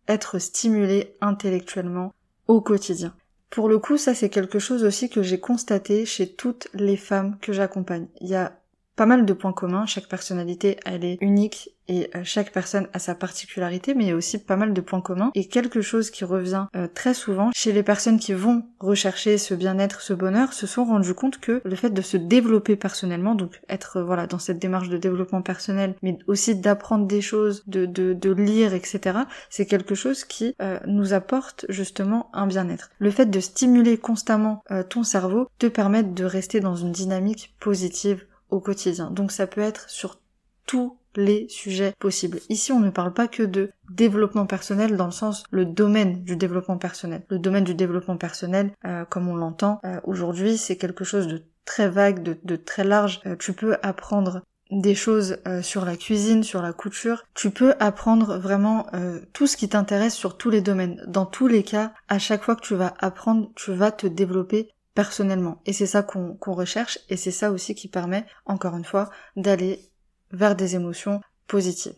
être 0.07 0.37
stimulé 0.37 1.15
intellectuellement 1.21 2.13
au 2.47 2.61
quotidien. 2.61 3.15
Pour 3.49 3.69
le 3.69 3.79
coup, 3.79 3.97
ça 3.97 4.13
c'est 4.13 4.29
quelque 4.29 4.59
chose 4.59 4.83
aussi 4.83 5.09
que 5.09 5.21
j'ai 5.21 5.39
constaté 5.39 6.05
chez 6.05 6.33
toutes 6.33 6.67
les 6.73 6.97
femmes 6.97 7.37
que 7.39 7.53
j'accompagne. 7.53 8.07
Il 8.19 8.27
y 8.27 8.35
a 8.35 8.59
pas 8.95 9.05
mal 9.05 9.25
de 9.25 9.33
points 9.33 9.53
communs. 9.53 9.85
Chaque 9.85 10.07
personnalité, 10.07 10.77
elle 10.85 11.03
est 11.03 11.17
unique 11.21 11.73
et 11.87 12.09
euh, 12.15 12.21
chaque 12.23 12.51
personne 12.51 12.87
a 12.93 12.99
sa 12.99 13.15
particularité, 13.15 13.93
mais 13.93 14.05
il 14.05 14.07
y 14.07 14.11
a 14.11 14.15
aussi 14.15 14.37
pas 14.37 14.55
mal 14.55 14.73
de 14.73 14.81
points 14.81 15.01
communs. 15.01 15.31
Et 15.35 15.47
quelque 15.47 15.81
chose 15.81 16.11
qui 16.11 16.23
revient 16.23 16.67
euh, 16.75 16.87
très 16.93 17.13
souvent 17.13 17.51
chez 17.53 17.71
les 17.71 17.83
personnes 17.83 18.19
qui 18.19 18.33
vont 18.33 18.63
rechercher 18.79 19.37
ce 19.37 19.53
bien-être, 19.53 20.01
ce 20.01 20.13
bonheur, 20.13 20.53
se 20.53 20.67
sont 20.67 20.85
rendus 20.85 21.13
compte 21.13 21.39
que 21.39 21.61
le 21.63 21.75
fait 21.75 21.89
de 21.89 22.01
se 22.01 22.17
développer 22.17 22.75
personnellement, 22.75 23.35
donc 23.35 23.61
être 23.67 23.97
euh, 23.97 24.03
voilà 24.03 24.27
dans 24.27 24.39
cette 24.39 24.59
démarche 24.59 24.89
de 24.89 24.97
développement 24.97 25.41
personnel, 25.41 25.95
mais 26.01 26.17
aussi 26.27 26.55
d'apprendre 26.55 27.05
des 27.05 27.21
choses, 27.21 27.63
de, 27.67 27.85
de 27.85 28.31
lire, 28.31 28.73
etc., 28.73 29.19
c'est 29.49 29.65
quelque 29.65 29.95
chose 29.95 30.23
qui 30.23 30.55
nous 30.85 31.13
apporte 31.13 31.65
justement 31.69 32.29
un 32.33 32.47
bien-être. 32.47 32.89
Le 32.99 33.11
fait 33.11 33.25
de 33.25 33.39
stimuler 33.39 33.97
constamment 33.97 34.63
ton 34.89 35.03
cerveau 35.03 35.47
te 35.59 35.67
permet 35.67 36.03
de 36.03 36.25
rester 36.25 36.59
dans 36.59 36.75
une 36.75 36.91
dynamique 36.91 37.55
positive 37.59 38.25
quotidien. 38.59 39.09
Donc 39.11 39.31
ça 39.31 39.47
peut 39.47 39.61
être 39.61 39.89
sur 39.89 40.19
tous 40.65 40.97
les 41.15 41.47
sujets 41.49 41.93
possibles. 41.99 42.39
Ici, 42.49 42.71
on 42.71 42.79
ne 42.79 42.89
parle 42.89 43.13
pas 43.13 43.27
que 43.27 43.43
de 43.43 43.71
développement 43.91 44.45
personnel 44.45 44.97
dans 44.97 45.05
le 45.05 45.11
sens 45.11 45.43
le 45.51 45.65
domaine 45.65 46.23
du 46.23 46.35
développement 46.35 46.77
personnel. 46.77 47.23
Le 47.29 47.39
domaine 47.39 47.63
du 47.63 47.75
développement 47.75 48.17
personnel, 48.17 48.71
euh, 48.85 49.05
comme 49.05 49.27
on 49.27 49.35
l'entend 49.35 49.79
euh, 49.85 49.99
aujourd'hui, 50.03 50.57
c'est 50.57 50.77
quelque 50.77 51.03
chose 51.03 51.27
de 51.27 51.43
très 51.65 51.89
vague, 51.89 52.23
de, 52.23 52.55
très 52.55 52.83
large. 52.83 53.21
Euh, 53.25 53.35
tu 53.37 53.53
peux 53.53 53.77
apprendre 53.83 54.41
des 54.71 54.95
choses 54.95 55.37
sur 55.61 55.85
la 55.85 55.95
cuisine, 55.95 56.41
sur 56.41 56.63
la 56.63 56.73
couture. 56.73 57.25
Tu 57.35 57.51
peux 57.51 57.75
apprendre 57.79 58.39
vraiment 58.39 58.87
tout 59.31 59.45
ce 59.45 59.55
qui 59.55 59.69
t'intéresse 59.69 60.15
sur 60.15 60.35
tous 60.35 60.49
les 60.49 60.61
domaines. 60.61 61.03
Dans 61.05 61.27
tous 61.27 61.45
les 61.45 61.61
cas, 61.61 61.93
à 62.07 62.17
chaque 62.17 62.41
fois 62.41 62.55
que 62.55 62.65
tu 62.65 62.73
vas 62.73 62.95
apprendre, 62.97 63.51
tu 63.55 63.71
vas 63.71 63.91
te 63.91 64.07
développer 64.07 64.69
personnellement. 64.93 65.61
Et 65.65 65.73
c'est 65.73 65.87
ça 65.87 66.03
qu'on 66.03 66.37
recherche 66.53 66.99
et 67.09 67.17
c'est 67.17 67.31
ça 67.31 67.51
aussi 67.51 67.75
qui 67.75 67.87
permet, 67.87 68.25
encore 68.45 68.75
une 68.75 68.85
fois, 68.85 69.09
d'aller 69.35 69.89
vers 70.31 70.55
des 70.55 70.75
émotions 70.75 71.21
positives. 71.47 71.93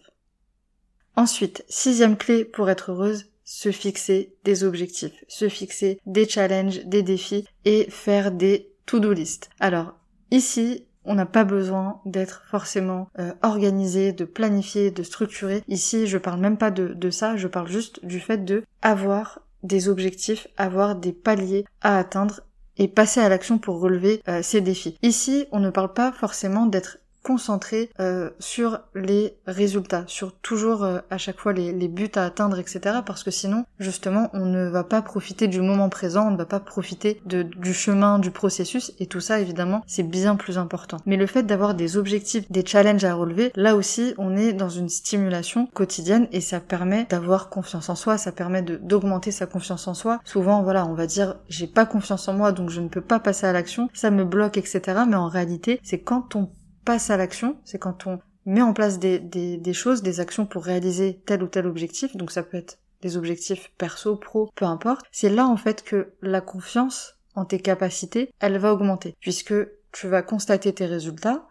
Ensuite, 1.16 1.64
sixième 1.70 2.18
clé 2.18 2.44
pour 2.44 2.70
être 2.70 2.92
heureuse, 2.92 3.32
se 3.46 3.72
fixer 3.72 4.36
des 4.44 4.64
objectifs, 4.64 5.24
se 5.28 5.48
fixer 5.48 6.00
des 6.06 6.28
challenges, 6.28 6.84
des 6.86 7.04
défis 7.04 7.48
et 7.64 7.90
faire 7.90 8.32
des 8.32 8.72
to-do 8.86 9.14
list. 9.14 9.50
Alors 9.60 9.94
ici, 10.32 10.88
on 11.06 11.16
n'a 11.16 11.28
pas 11.28 11.44
besoin 11.44 12.02
d'être 12.06 12.44
forcément 12.50 13.10
euh, 13.20 13.32
organisé, 13.44 14.12
de 14.12 14.26
planifier, 14.26 14.90
de 14.90 15.04
structurer. 15.04 15.64
Ici, 15.68 16.08
je 16.08 16.18
parle 16.18 16.40
même 16.40 16.58
pas 16.58 16.72
de, 16.72 17.10
ça, 17.12 17.38
je 17.38 17.48
parle 17.48 17.68
juste 17.68 18.04
du 18.04 18.20
fait 18.20 18.44
de 18.44 18.64
avoir 18.82 19.42
des 19.64 19.88
objectifs, 19.88 20.48
avoir 20.58 20.96
des 20.96 21.14
paliers 21.14 21.66
à 21.82 21.98
atteindre 21.98 22.42
et 22.78 22.88
passer 22.88 23.20
à 23.20 23.30
l'action 23.30 23.58
pour 23.58 23.80
relever 23.80 24.22
euh, 24.28 24.42
ces 24.42 24.62
défis. 24.62 24.98
Ici, 25.02 25.46
on 25.52 25.60
ne 25.60 25.70
parle 25.70 25.94
pas 25.94 26.12
forcément 26.12 26.66
d'être 26.66 26.98
concentré 27.26 27.90
euh, 28.00 28.30
sur 28.40 28.82
les 28.94 29.36
résultats, 29.48 30.04
sur 30.06 30.32
toujours 30.32 30.84
euh, 30.84 31.00
à 31.10 31.18
chaque 31.18 31.40
fois 31.40 31.54
les, 31.54 31.88
buts 31.88 32.12
à 32.14 32.24
atteindre, 32.24 32.60
etc. 32.60 32.98
Parce 33.04 33.24
que 33.24 33.32
sinon, 33.32 33.66
justement, 33.80 34.30
on 34.34 34.46
ne 34.46 34.68
va 34.68 34.84
pas 34.84 35.02
profiter 35.02 35.48
du 35.48 35.60
moment 35.60 35.90
présent, 35.90 36.28
on 36.28 36.32
ne 36.32 36.38
va 36.38 36.46
pas 36.46 36.60
profiter 36.60 37.20
de, 37.26 37.42
du 37.42 37.74
chemin, 37.74 38.20
du 38.20 38.30
processus, 38.30 38.94
et 39.00 39.08
tout 39.08 39.22
ça, 39.22 39.40
évidemment, 39.40 39.82
c'est 39.88 40.08
bien 40.08 40.36
plus 40.36 40.60
important. 40.60 40.98
Mais 41.08 41.18
le 41.18 41.26
fait 41.26 41.42
d'avoir 41.44 41.74
des 41.74 41.98
objectifs, 41.98 42.50
des 42.52 42.64
challenges 42.64 43.04
à 43.04 43.16
relever, 43.16 43.52
là 43.56 43.76
aussi, 43.76 44.14
on 44.20 44.38
est 44.38 44.54
dans 44.54 44.70
une 44.70 44.90
stimulation 44.90 45.68
quotidienne 45.74 46.28
et 46.32 46.42
ça 46.42 46.60
permet 46.60 47.08
d'avoir 47.10 47.50
confiance 47.50 47.90
en 47.90 47.96
soi, 47.96 48.20
ça 48.20 48.32
permet 48.32 48.62
d'augmenter 48.62 49.32
sa 49.32 49.48
confiance 49.48 49.88
en 49.88 49.96
soi. 49.96 50.20
Souvent, 50.26 50.62
voilà, 50.62 50.86
on 50.86 50.94
va 50.94 51.08
dire, 51.08 51.38
j'ai 51.50 51.68
pas 51.68 51.88
confiance 51.88 52.28
en 52.28 52.34
moi, 52.34 52.52
donc 52.52 52.70
je 52.70 52.82
ne 52.82 52.88
peux 52.88 53.02
pas 53.02 53.20
passer 53.20 53.48
à 53.48 53.52
l'action, 53.52 53.90
ça 53.94 54.12
me 54.12 54.26
bloque, 54.26 54.58
etc. 54.58 54.82
Mais 55.08 55.16
en 55.16 55.28
réalité, 55.28 55.80
c'est 55.84 56.00
quand 56.00 56.36
on 56.36 56.50
passe 56.86 57.10
à 57.10 57.18
l'action, 57.18 57.58
c'est 57.66 57.80
quand 57.80 58.08
on 58.08 58.20
met 58.46 58.62
en 58.62 58.74
place 58.74 59.00
des, 59.00 59.20
des, 59.20 59.74
choses, 59.74 60.04
des 60.04 60.20
actions 60.20 60.46
pour 60.46 60.64
réaliser 60.64 61.22
tel 61.26 61.44
ou 61.44 61.48
tel 61.48 61.66
objectif, 61.68 62.16
donc 62.16 62.32
ça 62.32 62.44
peut 62.44 62.58
être 62.58 62.78
des 63.02 63.18
objectifs 63.18 63.72
perso, 63.78 64.16
pro, 64.16 64.50
peu 64.56 64.66
importe, 64.66 65.06
c'est 65.12 65.30
là 65.30 65.48
en 65.48 65.58
fait 65.58 65.84
que 65.84 66.14
la 66.22 66.42
confiance 66.42 67.18
en 67.36 67.46
tes 67.46 67.60
capacités, 67.60 68.32
elle 68.40 68.58
va 68.58 68.72
augmenter, 68.72 69.16
puisque 69.20 69.54
tu 69.92 70.08
vas 70.08 70.22
constater 70.22 70.74
tes 70.74 70.86
résultats, 70.86 71.48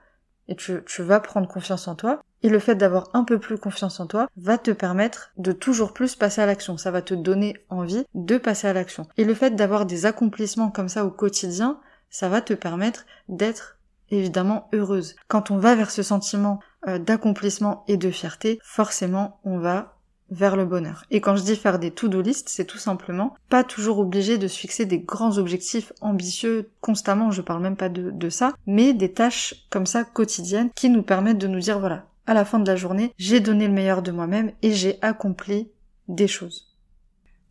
et 0.48 0.56
tu, 0.56 0.82
tu 0.86 1.02
vas 1.02 1.20
prendre 1.20 1.48
confiance 1.48 1.88
en 1.88 1.94
toi, 1.94 2.22
et 2.42 2.50
le 2.50 2.58
fait 2.58 2.74
d'avoir 2.74 3.08
un 3.14 3.24
peu 3.24 3.38
plus 3.38 3.56
confiance 3.56 4.00
en 4.00 4.06
toi 4.06 4.28
va 4.36 4.58
te 4.58 4.70
permettre 4.70 5.32
de 5.38 5.52
toujours 5.52 5.94
plus 5.94 6.14
passer 6.14 6.42
à 6.42 6.46
l'action. 6.46 6.76
Ça 6.76 6.90
va 6.90 7.00
te 7.00 7.14
donner 7.14 7.56
envie 7.70 8.04
de 8.14 8.36
passer 8.36 8.68
à 8.68 8.74
l'action. 8.74 9.08
Et 9.16 9.24
le 9.24 9.32
fait 9.32 9.52
d'avoir 9.56 9.86
des 9.86 10.04
accomplissements 10.04 10.70
comme 10.70 10.90
ça 10.90 11.06
au 11.06 11.10
quotidien, 11.10 11.80
ça 12.10 12.28
va 12.28 12.42
te 12.42 12.52
permettre 12.52 13.06
d'être 13.28 13.78
évidemment 14.18 14.68
heureuse. 14.72 15.16
Quand 15.28 15.50
on 15.50 15.58
va 15.58 15.74
vers 15.74 15.90
ce 15.90 16.02
sentiment 16.02 16.60
euh, 16.88 16.98
d'accomplissement 16.98 17.84
et 17.88 17.96
de 17.96 18.10
fierté, 18.10 18.58
forcément 18.62 19.40
on 19.44 19.58
va 19.58 19.94
vers 20.30 20.56
le 20.56 20.64
bonheur. 20.64 21.04
Et 21.10 21.20
quand 21.20 21.36
je 21.36 21.42
dis 21.42 21.56
faire 21.56 21.78
des 21.78 21.90
to-do 21.90 22.20
list, 22.20 22.48
c'est 22.48 22.64
tout 22.64 22.78
simplement 22.78 23.34
pas 23.50 23.62
toujours 23.62 23.98
obligé 23.98 24.38
de 24.38 24.48
se 24.48 24.58
fixer 24.58 24.86
des 24.86 24.98
grands 24.98 25.38
objectifs 25.38 25.92
ambitieux 26.00 26.70
constamment, 26.80 27.30
je 27.30 27.42
parle 27.42 27.62
même 27.62 27.76
pas 27.76 27.88
de, 27.88 28.10
de 28.10 28.28
ça, 28.30 28.54
mais 28.66 28.94
des 28.94 29.12
tâches 29.12 29.66
comme 29.70 29.86
ça 29.86 30.04
quotidiennes 30.04 30.70
qui 30.74 30.88
nous 30.88 31.02
permettent 31.02 31.38
de 31.38 31.46
nous 31.46 31.60
dire 31.60 31.78
voilà, 31.78 32.06
à 32.26 32.34
la 32.34 32.44
fin 32.44 32.58
de 32.58 32.66
la 32.66 32.76
journée, 32.76 33.12
j'ai 33.18 33.40
donné 33.40 33.66
le 33.66 33.72
meilleur 33.72 34.02
de 34.02 34.12
moi-même 34.12 34.52
et 34.62 34.72
j'ai 34.72 34.98
accompli 35.02 35.70
des 36.08 36.28
choses. 36.28 36.74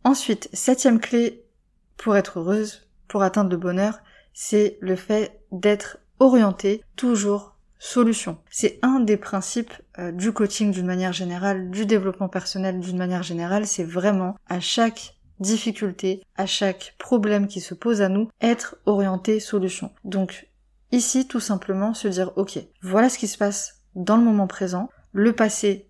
Ensuite, 0.02 0.48
septième 0.52 1.00
clé 1.00 1.44
pour 1.96 2.16
être 2.16 2.40
heureuse, 2.40 2.88
pour 3.08 3.22
atteindre 3.22 3.50
le 3.50 3.56
bonheur, 3.56 4.00
c'est 4.32 4.78
le 4.80 4.96
fait 4.96 5.40
d'être 5.52 5.98
orienté 6.18 6.82
toujours 6.96 7.54
solution. 7.78 8.38
C'est 8.50 8.78
un 8.82 9.00
des 9.00 9.16
principes 9.16 9.74
euh, 9.98 10.10
du 10.10 10.32
coaching 10.32 10.72
d'une 10.72 10.86
manière 10.86 11.12
générale, 11.12 11.70
du 11.70 11.84
développement 11.84 12.28
personnel 12.28 12.80
d'une 12.80 12.96
manière 12.96 13.22
générale, 13.22 13.66
c'est 13.66 13.84
vraiment 13.84 14.36
à 14.48 14.58
chaque 14.60 15.16
difficulté, 15.40 16.22
à 16.36 16.46
chaque 16.46 16.94
problème 16.98 17.46
qui 17.46 17.60
se 17.60 17.74
pose 17.74 18.00
à 18.00 18.08
nous, 18.08 18.30
être 18.40 18.76
orienté 18.86 19.40
solution. 19.40 19.90
Donc 20.04 20.48
ici 20.92 21.26
tout 21.28 21.40
simplement 21.40 21.92
se 21.92 22.08
dire 22.08 22.32
ok, 22.36 22.58
voilà 22.82 23.08
ce 23.08 23.18
qui 23.18 23.28
se 23.28 23.36
passe 23.36 23.82
dans 23.94 24.16
le 24.16 24.24
moment 24.24 24.46
présent, 24.46 24.88
le 25.12 25.32
passé 25.32 25.88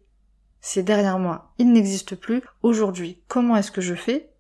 c'est 0.67 0.83
derrière 0.83 1.19
moi, 1.19 1.53
il 1.59 1.73
n'existe 1.73 2.17
plus, 2.17 2.43
aujourd'hui 2.63 3.23
comment 3.29 3.55
est-ce 3.55 3.71
que 3.71 3.83
je 3.83 3.95
fais 3.95 4.31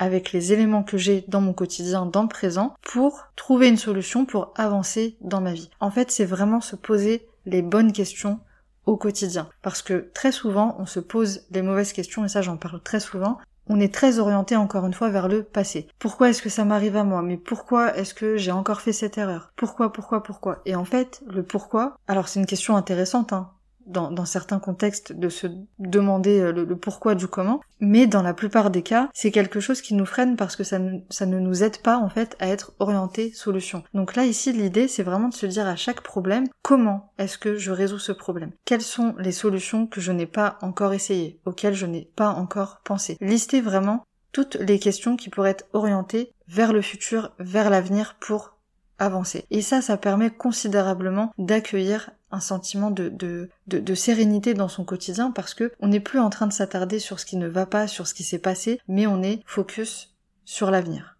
avec 0.00 0.32
les 0.32 0.52
éléments 0.52 0.82
que 0.82 0.98
j'ai 0.98 1.24
dans 1.28 1.42
mon 1.42 1.52
quotidien, 1.52 2.06
dans 2.06 2.22
le 2.22 2.28
présent, 2.28 2.74
pour 2.82 3.26
trouver 3.36 3.68
une 3.68 3.76
solution, 3.76 4.24
pour 4.24 4.52
avancer 4.56 5.16
dans 5.20 5.42
ma 5.42 5.52
vie. 5.52 5.70
En 5.78 5.90
fait, 5.90 6.10
c'est 6.10 6.24
vraiment 6.24 6.62
se 6.62 6.74
poser 6.74 7.28
les 7.46 7.62
bonnes 7.62 7.92
questions 7.92 8.40
au 8.86 8.96
quotidien. 8.96 9.48
Parce 9.62 9.82
que 9.82 10.10
très 10.14 10.32
souvent, 10.32 10.74
on 10.78 10.86
se 10.86 11.00
pose 11.00 11.42
les 11.50 11.62
mauvaises 11.62 11.92
questions, 11.92 12.24
et 12.24 12.28
ça 12.28 12.40
j'en 12.42 12.56
parle 12.56 12.80
très 12.82 12.98
souvent, 12.98 13.38
on 13.68 13.78
est 13.78 13.94
très 13.94 14.18
orienté 14.18 14.56
encore 14.56 14.86
une 14.86 14.94
fois 14.94 15.10
vers 15.10 15.28
le 15.28 15.44
passé. 15.44 15.86
Pourquoi 15.98 16.30
est-ce 16.30 16.42
que 16.42 16.48
ça 16.48 16.64
m'arrive 16.64 16.96
à 16.96 17.04
moi? 17.04 17.22
Mais 17.22 17.36
pourquoi 17.36 17.94
est-ce 17.96 18.14
que 18.14 18.36
j'ai 18.36 18.50
encore 18.50 18.80
fait 18.80 18.94
cette 18.94 19.18
erreur? 19.18 19.52
Pourquoi, 19.54 19.92
pourquoi, 19.92 20.22
pourquoi? 20.22 20.60
Et 20.64 20.74
en 20.74 20.86
fait, 20.86 21.22
le 21.28 21.42
pourquoi, 21.42 21.96
alors 22.08 22.26
c'est 22.26 22.40
une 22.40 22.46
question 22.46 22.74
intéressante, 22.74 23.32
hein, 23.32 23.50
dans, 23.90 24.24
certains 24.24 24.58
contextes 24.58 25.12
de 25.12 25.28
se 25.28 25.46
demander 25.78 26.40
euh, 26.40 26.52
le, 26.52 26.76
pourquoi 26.76 27.14
du 27.14 27.26
comment, 27.26 27.60
mais 27.80 28.06
dans 28.06 28.22
la 28.22 28.34
plupart 28.34 28.70
des 28.70 28.82
cas, 28.82 29.08
c'est 29.12 29.30
quelque 29.30 29.60
chose 29.60 29.80
qui 29.80 29.94
nous 29.94 30.06
freine 30.06 30.36
parce 30.36 30.56
que 30.56 30.64
ça 30.64 30.78
ne, 30.78 31.00
ça 31.10 31.26
ne 31.26 31.38
nous 31.38 31.62
aide 31.62 31.78
pas 31.78 31.98
en 31.98 32.08
fait 32.08 32.36
à 32.40 32.48
être 32.48 32.72
orienté 32.78 33.32
solution. 33.32 33.82
Donc 33.94 34.14
là 34.14 34.24
ici 34.24 34.52
l'idée 34.52 34.88
c'est 34.88 35.02
vraiment 35.02 35.28
de 35.28 35.34
se 35.34 35.46
dire 35.46 35.66
à 35.66 35.76
chaque 35.76 36.02
problème 36.02 36.46
comment 36.62 37.12
est-ce 37.18 37.38
que 37.38 37.56
je 37.56 37.70
résous 37.70 37.98
ce 37.98 38.12
problème? 38.12 38.52
Quelles 38.64 38.82
sont 38.82 39.14
les 39.18 39.32
solutions 39.32 39.86
que 39.86 40.00
je 40.00 40.12
n'ai 40.12 40.26
pas 40.26 40.58
encore 40.62 40.92
essayées, 40.92 41.40
auxquelles 41.44 41.74
je 41.74 41.86
n'ai 41.86 42.10
pas 42.16 42.30
encore 42.30 42.80
pensé? 42.84 43.16
Listez 43.20 43.60
vraiment 43.60 44.04
toutes 44.32 44.54
les 44.56 44.78
questions 44.78 45.16
qui 45.16 45.28
pourraient 45.28 45.50
être 45.50 45.66
orientées 45.72 46.32
vers 46.48 46.72
le 46.72 46.82
futur, 46.82 47.32
vers 47.38 47.70
l'avenir 47.70 48.16
pour 48.20 48.56
avancer. 48.98 49.46
Et 49.50 49.62
ça, 49.62 49.80
ça 49.80 49.96
permet 49.96 50.30
considérablement 50.30 51.32
d'accueillir 51.38 52.10
un 52.30 52.40
sentiment 52.40 52.90
de, 52.90 53.48
sérénité 53.94 54.54
dans 54.54 54.68
son 54.68 54.84
quotidien 54.84 55.30
parce 55.30 55.54
que 55.54 55.72
on 55.80 55.88
n'est 55.88 56.00
plus 56.00 56.18
en 56.18 56.30
train 56.30 56.46
de 56.46 56.52
s'attarder 56.52 56.98
sur 56.98 57.20
ce 57.20 57.26
qui 57.26 57.36
ne 57.36 57.48
va 57.48 57.66
pas, 57.66 57.88
sur 57.88 58.06
ce 58.06 58.14
qui 58.14 58.24
s'est 58.24 58.38
passé, 58.38 58.80
mais 58.88 59.06
on 59.06 59.22
est 59.22 59.42
focus 59.46 60.16
sur 60.44 60.70
l'avenir. 60.70 61.16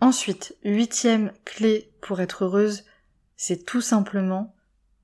Ensuite, 0.00 0.56
huitième 0.64 1.32
clé 1.44 1.92
pour 2.00 2.20
être 2.20 2.44
heureuse, 2.44 2.84
c'est 3.36 3.64
tout 3.64 3.80
simplement 3.80 4.54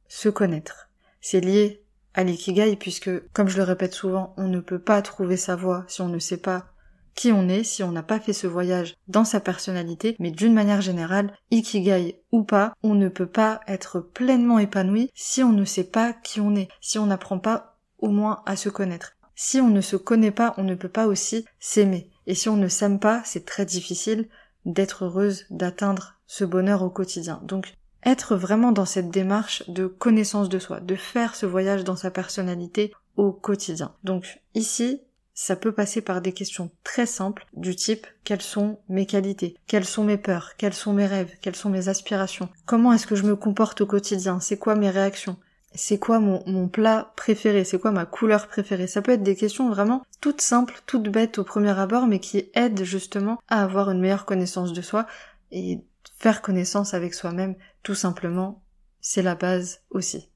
se 0.08 0.28
connaître. 0.28 0.90
C'est 1.20 1.40
lié 1.40 1.84
à 2.14 2.24
l'ikigai 2.24 2.76
puisque, 2.76 3.10
comme 3.32 3.48
je 3.48 3.56
le 3.56 3.62
répète 3.62 3.94
souvent, 3.94 4.34
on 4.36 4.48
ne 4.48 4.60
peut 4.60 4.78
pas 4.78 5.00
trouver 5.02 5.36
sa 5.36 5.56
voie 5.56 5.84
si 5.88 6.02
on 6.02 6.08
ne 6.08 6.18
sait 6.18 6.36
pas 6.36 6.66
qui 7.14 7.32
on 7.32 7.48
est 7.48 7.64
si 7.64 7.82
on 7.82 7.92
n'a 7.92 8.02
pas 8.02 8.20
fait 8.20 8.32
ce 8.32 8.46
voyage 8.46 8.94
dans 9.08 9.24
sa 9.24 9.40
personnalité, 9.40 10.16
mais 10.18 10.30
d'une 10.30 10.54
manière 10.54 10.80
générale, 10.80 11.32
ikigai 11.50 12.20
ou 12.32 12.42
pas, 12.42 12.72
on 12.82 12.94
ne 12.94 13.08
peut 13.08 13.26
pas 13.26 13.60
être 13.66 14.00
pleinement 14.00 14.58
épanoui 14.58 15.10
si 15.14 15.42
on 15.42 15.52
ne 15.52 15.64
sait 15.64 15.84
pas 15.84 16.12
qui 16.12 16.40
on 16.40 16.54
est, 16.54 16.68
si 16.80 16.98
on 16.98 17.06
n'apprend 17.06 17.38
pas 17.38 17.76
au 17.98 18.08
moins 18.08 18.42
à 18.46 18.56
se 18.56 18.68
connaître. 18.68 19.16
Si 19.34 19.60
on 19.60 19.68
ne 19.68 19.80
se 19.80 19.96
connaît 19.96 20.30
pas, 20.30 20.54
on 20.58 20.64
ne 20.64 20.74
peut 20.74 20.88
pas 20.88 21.06
aussi 21.06 21.46
s'aimer. 21.58 22.10
Et 22.26 22.34
si 22.34 22.48
on 22.48 22.56
ne 22.56 22.68
s'aime 22.68 22.98
pas, 22.98 23.22
c'est 23.24 23.46
très 23.46 23.64
difficile 23.64 24.28
d'être 24.66 25.06
heureuse, 25.06 25.46
d'atteindre 25.50 26.16
ce 26.26 26.44
bonheur 26.44 26.82
au 26.82 26.90
quotidien. 26.90 27.40
Donc, 27.44 27.72
être 28.04 28.36
vraiment 28.36 28.72
dans 28.72 28.84
cette 28.84 29.10
démarche 29.10 29.68
de 29.68 29.86
connaissance 29.86 30.48
de 30.48 30.58
soi, 30.58 30.80
de 30.80 30.94
faire 30.94 31.34
ce 31.34 31.46
voyage 31.46 31.84
dans 31.84 31.96
sa 31.96 32.10
personnalité 32.10 32.92
au 33.16 33.32
quotidien. 33.32 33.94
Donc, 34.04 34.40
ici, 34.54 35.00
ça 35.42 35.56
peut 35.56 35.72
passer 35.72 36.02
par 36.02 36.20
des 36.20 36.34
questions 36.34 36.70
très 36.84 37.06
simples 37.06 37.46
du 37.54 37.74
type 37.74 38.06
quelles 38.24 38.42
sont 38.42 38.78
mes 38.90 39.06
qualités, 39.06 39.56
quelles 39.66 39.86
sont 39.86 40.04
mes 40.04 40.18
peurs, 40.18 40.50
quels 40.58 40.74
sont 40.74 40.92
mes 40.92 41.06
rêves, 41.06 41.32
quelles 41.40 41.56
sont 41.56 41.70
mes 41.70 41.88
aspirations, 41.88 42.50
comment 42.66 42.92
est-ce 42.92 43.06
que 43.06 43.16
je 43.16 43.22
me 43.22 43.36
comporte 43.36 43.80
au 43.80 43.86
quotidien, 43.86 44.38
c'est 44.38 44.58
quoi 44.58 44.74
mes 44.74 44.90
réactions, 44.90 45.38
c'est 45.74 45.98
quoi 45.98 46.20
mon, 46.20 46.42
mon 46.46 46.68
plat 46.68 47.14
préféré, 47.16 47.64
c'est 47.64 47.78
quoi 47.78 47.90
ma 47.90 48.04
couleur 48.04 48.48
préférée? 48.48 48.86
Ça 48.86 49.00
peut 49.00 49.12
être 49.12 49.22
des 49.22 49.34
questions 49.34 49.70
vraiment 49.70 50.04
toutes 50.20 50.42
simples, 50.42 50.82
toutes 50.84 51.08
bêtes 51.08 51.38
au 51.38 51.44
premier 51.44 51.70
abord, 51.70 52.06
mais 52.06 52.20
qui 52.20 52.50
aident 52.52 52.84
justement 52.84 53.40
à 53.48 53.62
avoir 53.62 53.90
une 53.90 54.00
meilleure 54.00 54.26
connaissance 54.26 54.74
de 54.74 54.82
soi 54.82 55.06
et 55.52 55.80
faire 56.18 56.42
connaissance 56.42 56.92
avec 56.92 57.14
soi-même, 57.14 57.54
tout 57.82 57.94
simplement, 57.94 58.62
c'est 59.00 59.22
la 59.22 59.36
base 59.36 59.80
aussi. 59.88 60.28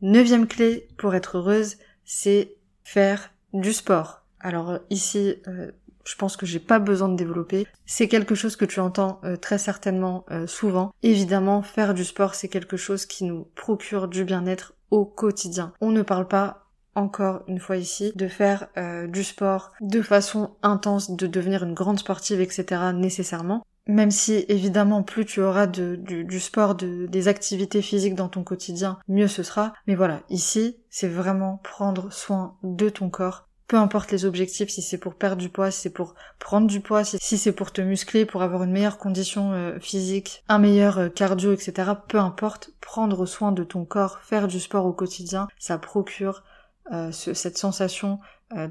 Neuvième 0.00 0.46
clé 0.46 0.88
pour 0.96 1.14
être 1.14 1.36
heureuse, 1.36 1.76
c'est 2.06 2.54
faire 2.82 3.30
du 3.52 3.74
sport. 3.74 4.21
Alors 4.42 4.70
euh, 4.70 4.78
ici, 4.90 5.36
euh, 5.48 5.70
je 6.04 6.16
pense 6.16 6.36
que 6.36 6.46
j'ai 6.46 6.58
pas 6.58 6.78
besoin 6.78 7.08
de 7.08 7.16
développer. 7.16 7.66
C'est 7.86 8.08
quelque 8.08 8.34
chose 8.34 8.56
que 8.56 8.64
tu 8.64 8.80
entends 8.80 9.20
euh, 9.24 9.36
très 9.36 9.58
certainement 9.58 10.26
souvent. 10.46 10.92
Évidemment, 11.02 11.62
faire 11.62 11.94
du 11.94 12.04
sport, 12.04 12.34
c'est 12.34 12.48
quelque 12.48 12.76
chose 12.76 13.06
qui 13.06 13.24
nous 13.24 13.46
procure 13.54 14.08
du 14.08 14.24
bien-être 14.24 14.74
au 14.90 15.04
quotidien. 15.04 15.72
On 15.80 15.90
ne 15.90 16.02
parle 16.02 16.28
pas 16.28 16.58
encore 16.94 17.42
une 17.46 17.58
fois 17.58 17.78
ici, 17.78 18.12
de 18.16 18.28
faire 18.28 18.68
du 19.08 19.24
sport 19.24 19.72
de 19.80 20.02
façon 20.02 20.56
intense, 20.62 21.10
de 21.10 21.26
devenir 21.26 21.62
une 21.62 21.72
grande 21.72 21.98
sportive, 21.98 22.42
etc. 22.42 22.92
nécessairement. 22.94 23.64
Même 23.86 24.10
si 24.10 24.44
évidemment 24.48 25.02
plus 25.02 25.24
tu 25.24 25.40
auras 25.40 25.66
du, 25.66 26.40
sport, 26.40 26.74
de, 26.74 27.06
des 27.06 27.28
activités 27.28 27.80
physiques 27.80 28.14
dans 28.14 28.28
ton 28.28 28.44
quotidien, 28.44 28.98
mieux 29.08 29.28
ce 29.28 29.42
sera. 29.42 29.72
Mais 29.86 29.94
voilà, 29.94 30.20
ici, 30.28 30.76
c'est 30.90 31.08
vraiment 31.08 31.60
prendre 31.64 32.12
soin 32.12 32.56
de 32.62 32.88
ton 32.88 33.08
corps 33.08 33.48
peu 33.72 33.78
importe 33.78 34.12
les 34.12 34.26
objectifs, 34.26 34.68
si 34.68 34.82
c'est 34.82 34.98
pour 34.98 35.14
perdre 35.14 35.40
du 35.40 35.48
poids, 35.48 35.70
si 35.70 35.80
c'est 35.80 35.94
pour 35.94 36.14
prendre 36.38 36.66
du 36.66 36.80
poids, 36.80 37.04
si, 37.04 37.38
c'est 37.38 37.52
pour 37.52 37.72
te 37.72 37.80
muscler, 37.80 38.26
pour 38.26 38.42
avoir 38.42 38.64
une 38.64 38.70
meilleure 38.70 38.98
condition 38.98 39.54
euh, 39.54 39.78
physique, 39.80 40.44
un 40.50 40.58
meilleur 40.58 40.98
euh, 40.98 41.08
cardio, 41.08 41.54
etc. 41.54 41.92
Peu 42.06 42.18
importe, 42.18 42.74
prendre 42.82 43.24
soin 43.24 43.50
de 43.50 43.64
ton 43.64 43.86
corps, 43.86 44.18
faire 44.20 44.46
du 44.46 44.60
sport 44.60 44.84
au 44.84 44.92
quotidien, 44.92 45.48
ça 45.58 45.78
procure 45.78 46.44
euh, 46.92 47.10
cette 47.12 47.56
sensation 47.56 48.20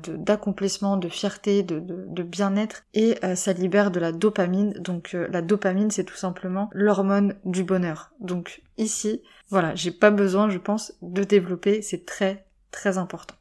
d'accomplissement, 0.08 0.98
de, 0.98 1.10
fierté, 1.10 1.64
de, 1.64 1.80
de 1.80 2.22
bien-être 2.22 2.84
et 2.94 3.18
ça 3.34 3.54
libère 3.54 3.90
de 3.90 4.00
la 4.00 4.12
dopamine. 4.12 4.74
Donc 4.74 5.14
la 5.14 5.42
dopamine 5.42 5.90
c'est 5.90 6.04
tout 6.04 6.16
simplement 6.16 6.70
l'hormone 6.74 7.34
du 7.46 7.64
bonheur. 7.64 8.12
Donc 8.20 8.62
ici, 8.78 9.24
voilà, 9.50 9.74
j'ai 9.74 9.90
pas 9.90 10.12
besoin, 10.12 10.52
je 10.52 10.60
pense, 10.60 10.94
de 11.02 11.24
développer, 11.24 11.82
c'est 11.82 12.06
très 12.06 12.46
très 12.70 13.00
important. 13.00 13.34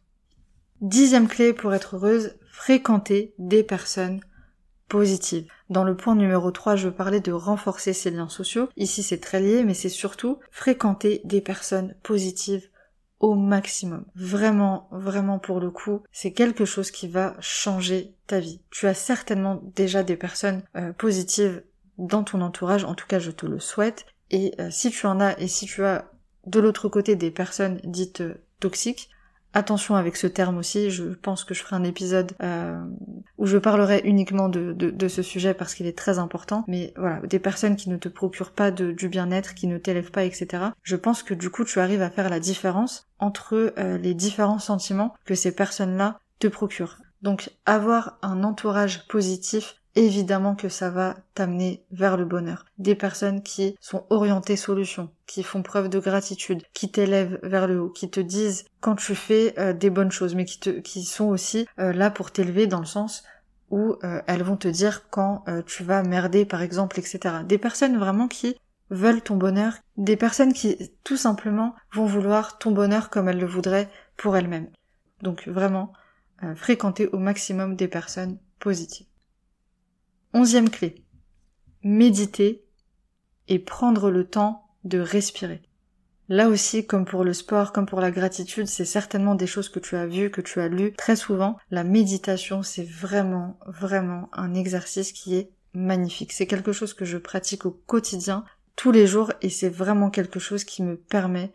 Dixième 0.80 1.28
clé 1.28 1.52
pour 1.52 1.74
être 1.74 1.96
heureuse, 1.96 2.36
fréquenter 2.50 3.34
des 3.38 3.62
personnes 3.62 4.20
positives. 4.88 5.46
Dans 5.68 5.84
le 5.84 5.96
point 5.96 6.14
numéro 6.14 6.50
3, 6.50 6.76
je 6.76 6.88
parlais 6.88 7.20
de 7.20 7.32
renforcer 7.32 7.92
ses 7.92 8.10
liens 8.10 8.28
sociaux. 8.28 8.68
Ici, 8.76 9.02
c'est 9.02 9.20
très 9.20 9.40
lié, 9.40 9.62
mais 9.62 9.74
c'est 9.74 9.90
surtout 9.90 10.38
fréquenter 10.50 11.20
des 11.24 11.42
personnes 11.42 11.94
positives 12.02 12.68
au 13.20 13.34
maximum. 13.34 14.06
Vraiment, 14.14 14.88
vraiment 14.90 15.38
pour 15.38 15.60
le 15.60 15.70
coup, 15.70 16.02
c'est 16.12 16.32
quelque 16.32 16.64
chose 16.64 16.90
qui 16.90 17.08
va 17.08 17.36
changer 17.40 18.14
ta 18.26 18.40
vie. 18.40 18.62
Tu 18.70 18.86
as 18.86 18.94
certainement 18.94 19.60
déjà 19.76 20.02
des 20.02 20.16
personnes 20.16 20.62
euh, 20.76 20.92
positives 20.94 21.62
dans 21.98 22.24
ton 22.24 22.40
entourage, 22.40 22.84
en 22.84 22.94
tout 22.94 23.06
cas 23.06 23.18
je 23.18 23.30
te 23.30 23.44
le 23.44 23.60
souhaite. 23.60 24.06
Et 24.30 24.54
euh, 24.58 24.70
si 24.70 24.90
tu 24.90 25.06
en 25.06 25.20
as 25.20 25.38
et 25.38 25.48
si 25.48 25.66
tu 25.66 25.84
as 25.84 26.10
de 26.46 26.58
l'autre 26.58 26.88
côté 26.88 27.14
des 27.14 27.30
personnes 27.30 27.80
dites 27.84 28.22
euh, 28.22 28.42
toxiques, 28.58 29.10
Attention 29.52 29.96
avec 29.96 30.16
ce 30.16 30.28
terme 30.28 30.58
aussi, 30.58 30.90
je 30.90 31.04
pense 31.04 31.42
que 31.42 31.54
je 31.54 31.62
ferai 31.62 31.74
un 31.74 31.82
épisode 31.82 32.32
euh, 32.40 32.80
où 33.36 33.46
je 33.46 33.58
parlerai 33.58 34.00
uniquement 34.04 34.48
de, 34.48 35.08
ce 35.08 35.22
sujet 35.22 35.54
parce 35.54 35.74
qu'il 35.74 35.86
est 35.86 35.98
très 35.98 36.20
important. 36.20 36.64
Mais 36.68 36.94
voilà, 36.96 37.20
des 37.26 37.40
personnes 37.40 37.74
qui 37.74 37.90
ne 37.90 37.96
te 37.96 38.08
procurent 38.08 38.52
pas 38.52 38.70
du 38.70 39.08
bien-être, 39.08 39.54
qui 39.54 39.66
ne 39.66 39.78
t'élèvent 39.78 40.12
pas, 40.12 40.24
etc. 40.24 40.66
Je 40.82 40.96
pense 40.96 41.24
que 41.24 41.34
du 41.34 41.50
coup 41.50 41.64
tu 41.64 41.80
arrives 41.80 42.02
à 42.02 42.10
faire 42.10 42.30
la 42.30 42.38
différence 42.38 43.08
entre 43.18 43.74
euh, 43.78 43.98
les 43.98 44.14
différents 44.14 44.60
sentiments 44.60 45.14
que 45.24 45.34
ces 45.34 45.52
personnes-là 45.52 46.20
te 46.38 46.46
procurent. 46.46 46.98
Donc 47.22 47.50
avoir 47.66 48.18
un 48.22 48.44
entourage 48.44 49.06
positif 49.08 49.79
évidemment 49.96 50.54
que 50.54 50.68
ça 50.68 50.90
va 50.90 51.16
t'amener 51.34 51.84
vers 51.90 52.16
le 52.16 52.24
bonheur. 52.24 52.64
Des 52.78 52.94
personnes 52.94 53.42
qui 53.42 53.76
sont 53.80 54.04
orientées 54.10 54.56
solutions, 54.56 55.10
qui 55.26 55.42
font 55.42 55.62
preuve 55.62 55.88
de 55.88 55.98
gratitude, 55.98 56.62
qui 56.72 56.90
t'élèvent 56.90 57.38
vers 57.42 57.66
le 57.66 57.80
haut, 57.80 57.90
qui 57.90 58.10
te 58.10 58.20
disent 58.20 58.64
quand 58.80 58.96
tu 58.96 59.14
fais 59.14 59.54
euh, 59.58 59.72
des 59.72 59.90
bonnes 59.90 60.12
choses, 60.12 60.34
mais 60.34 60.44
qui, 60.44 60.60
te, 60.60 60.70
qui 60.70 61.04
sont 61.04 61.26
aussi 61.26 61.66
euh, 61.78 61.92
là 61.92 62.10
pour 62.10 62.30
t'élever 62.30 62.66
dans 62.66 62.80
le 62.80 62.86
sens 62.86 63.24
où 63.70 63.96
euh, 64.02 64.20
elles 64.26 64.42
vont 64.42 64.56
te 64.56 64.66
dire 64.66 65.08
quand 65.10 65.44
tu 65.64 65.84
vas 65.84 66.02
merder 66.02 66.44
par 66.44 66.60
exemple, 66.60 66.98
etc. 66.98 67.20
Des 67.44 67.58
personnes 67.58 67.98
vraiment 67.98 68.26
qui 68.26 68.56
veulent 68.90 69.22
ton 69.22 69.36
bonheur, 69.36 69.74
des 69.96 70.16
personnes 70.16 70.52
qui 70.52 70.90
tout 71.04 71.16
simplement 71.16 71.76
vont 71.92 72.06
vouloir 72.06 72.58
ton 72.58 72.72
bonheur 72.72 73.10
comme 73.10 73.28
elles 73.28 73.38
le 73.38 73.46
voudraient 73.46 73.88
pour 74.16 74.36
elles-mêmes. 74.36 74.68
Donc 75.22 75.46
vraiment, 75.46 75.92
fréquenter 76.56 77.06
au 77.12 77.18
maximum 77.18 77.76
des 77.76 77.86
personnes 77.86 78.38
positives. 78.58 79.06
Onzième 80.32 80.70
clé. 80.70 80.94
Méditer 81.82 82.64
et 83.48 83.58
prendre 83.58 84.10
le 84.10 84.24
temps 84.24 84.68
de 84.84 85.00
respirer. 85.00 85.60
Là 86.28 86.48
aussi, 86.48 86.86
comme 86.86 87.04
pour 87.04 87.24
le 87.24 87.32
sport, 87.32 87.72
comme 87.72 87.86
pour 87.86 88.00
la 88.00 88.12
gratitude, 88.12 88.68
c'est 88.68 88.84
certainement 88.84 89.34
des 89.34 89.48
choses 89.48 89.68
que 89.68 89.80
tu 89.80 89.96
as 89.96 90.06
vues, 90.06 90.30
que 90.30 90.40
tu 90.40 90.60
as 90.60 90.68
lues 90.68 90.92
très 90.92 91.16
souvent. 91.16 91.56
La 91.72 91.82
méditation, 91.82 92.62
c'est 92.62 92.88
vraiment, 92.88 93.58
vraiment 93.66 94.28
un 94.32 94.54
exercice 94.54 95.10
qui 95.10 95.34
est 95.34 95.50
magnifique. 95.74 96.30
C'est 96.30 96.46
quelque 96.46 96.70
chose 96.70 96.94
que 96.94 97.04
je 97.04 97.18
pratique 97.18 97.66
au 97.66 97.72
quotidien, 97.72 98.44
tous 98.76 98.92
les 98.92 99.08
jours, 99.08 99.32
et 99.42 99.50
c'est 99.50 99.68
vraiment 99.68 100.10
quelque 100.10 100.38
chose 100.38 100.62
qui 100.62 100.84
me 100.84 100.96
permet 100.96 101.50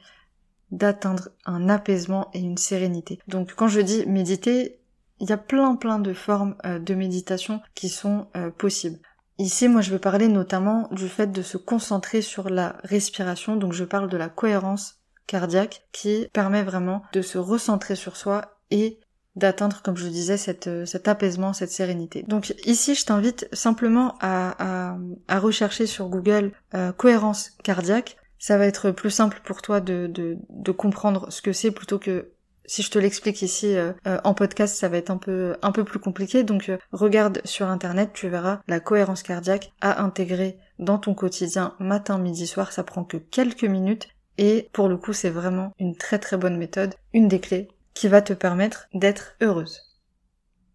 d'atteindre 0.72 1.30
un 1.46 1.70
apaisement 1.70 2.30
et 2.34 2.40
une 2.40 2.58
sérénité. 2.58 3.20
Donc 3.30 3.54
quand 3.56 3.70
je 3.70 3.80
dis 3.80 4.06
méditer, 4.06 4.80
il 5.20 5.30
y 5.30 5.34
a 5.34 5.38
plein 5.38 5.76
plein 5.76 6.00
de 6.00 6.14
formes 6.14 6.56
euh, 6.66 6.80
de 6.80 6.94
méditation 6.94 7.62
qui 7.74 7.90
sont 7.90 8.28
euh, 8.36 8.52
possibles. 8.52 9.00
Ici, 9.38 9.68
moi, 9.68 9.82
je 9.82 9.92
veux 9.92 10.00
parler 10.00 10.30
notamment 10.30 10.88
du 10.92 11.10
fait 11.10 11.28
de 11.28 11.42
se 11.42 11.58
concentrer 11.58 12.22
sur 12.22 12.50
la 12.50 12.78
respiration. 12.84 13.58
Donc, 13.58 13.74
je 13.74 13.84
parle 13.84 14.10
de 14.10 14.16
la 14.16 14.30
cohérence 14.30 15.02
cardiaque 15.28 15.88
qui 15.92 16.28
permet 16.32 16.64
vraiment 16.64 17.02
de 17.12 17.22
se 17.22 17.38
recentrer 17.38 17.96
sur 17.96 18.16
soi 18.16 18.60
et 18.72 19.00
d'atteindre, 19.36 19.82
comme 19.82 19.98
je 19.98 20.08
disais, 20.08 20.38
cette, 20.38 20.68
euh, 20.68 20.86
cet 20.86 21.10
apaisement, 21.10 21.52
cette 21.52 21.72
sérénité. 21.72 22.24
Donc 22.24 22.56
ici, 22.66 22.96
je 22.96 23.06
t'invite 23.06 23.50
simplement 23.52 24.16
à, 24.22 24.96
à, 25.28 25.40
rechercher 25.40 25.88
sur 25.88 26.08
Google 26.08 26.54
cohérence 26.96 27.52
cardiaque. 27.62 28.16
Ça 28.40 28.58
va 28.58 28.66
être 28.66 28.92
plus 28.92 29.10
simple 29.10 29.42
pour 29.44 29.62
toi 29.62 29.82
de, 29.82 30.08
de 30.08 30.72
comprendre 30.72 31.30
ce 31.30 31.42
que 31.42 31.52
c'est 31.52 31.72
plutôt 31.72 32.00
que 32.00 32.35
si 32.68 32.82
je 32.82 32.90
te 32.90 33.00
l'explique 33.00 33.42
ici 33.42 33.76
euh, 33.76 33.94
euh, 34.08 34.20
en 34.24 34.34
podcast, 34.34 34.76
ça 34.76 34.90
va 34.90 34.98
être 34.98 35.10
un 35.10 35.18
peu 35.18 35.56
un 35.62 35.72
peu 35.72 35.84
plus 35.84 36.00
compliqué. 36.00 36.44
Donc 36.44 36.70
euh, 36.70 36.78
regarde 36.92 37.42
sur 37.46 37.68
internet, 37.68 38.12
tu 38.14 38.28
verras 38.30 38.62
la 38.68 38.80
cohérence 38.80 39.24
cardiaque 39.24 39.72
à 39.82 40.04
intégrer 40.04 40.58
dans 40.80 40.98
ton 40.98 41.14
quotidien 41.14 41.76
matin, 41.80 42.18
midi, 42.18 42.48
soir. 42.48 42.72
Ça 42.72 42.84
prend 42.84 43.04
que 43.04 43.18
quelques 43.18 43.64
minutes 43.64 44.10
et 44.38 44.70
pour 44.74 44.88
le 44.88 44.98
coup, 44.98 45.14
c'est 45.14 45.30
vraiment 45.30 45.74
une 45.80 45.96
très 45.96 46.20
très 46.20 46.38
bonne 46.38 46.58
méthode, 46.58 46.96
une 47.14 47.28
des 47.28 47.40
clés 47.40 47.70
qui 47.94 48.08
va 48.08 48.22
te 48.22 48.34
permettre 48.34 48.88
d'être 48.94 49.36
heureuse. 49.42 49.82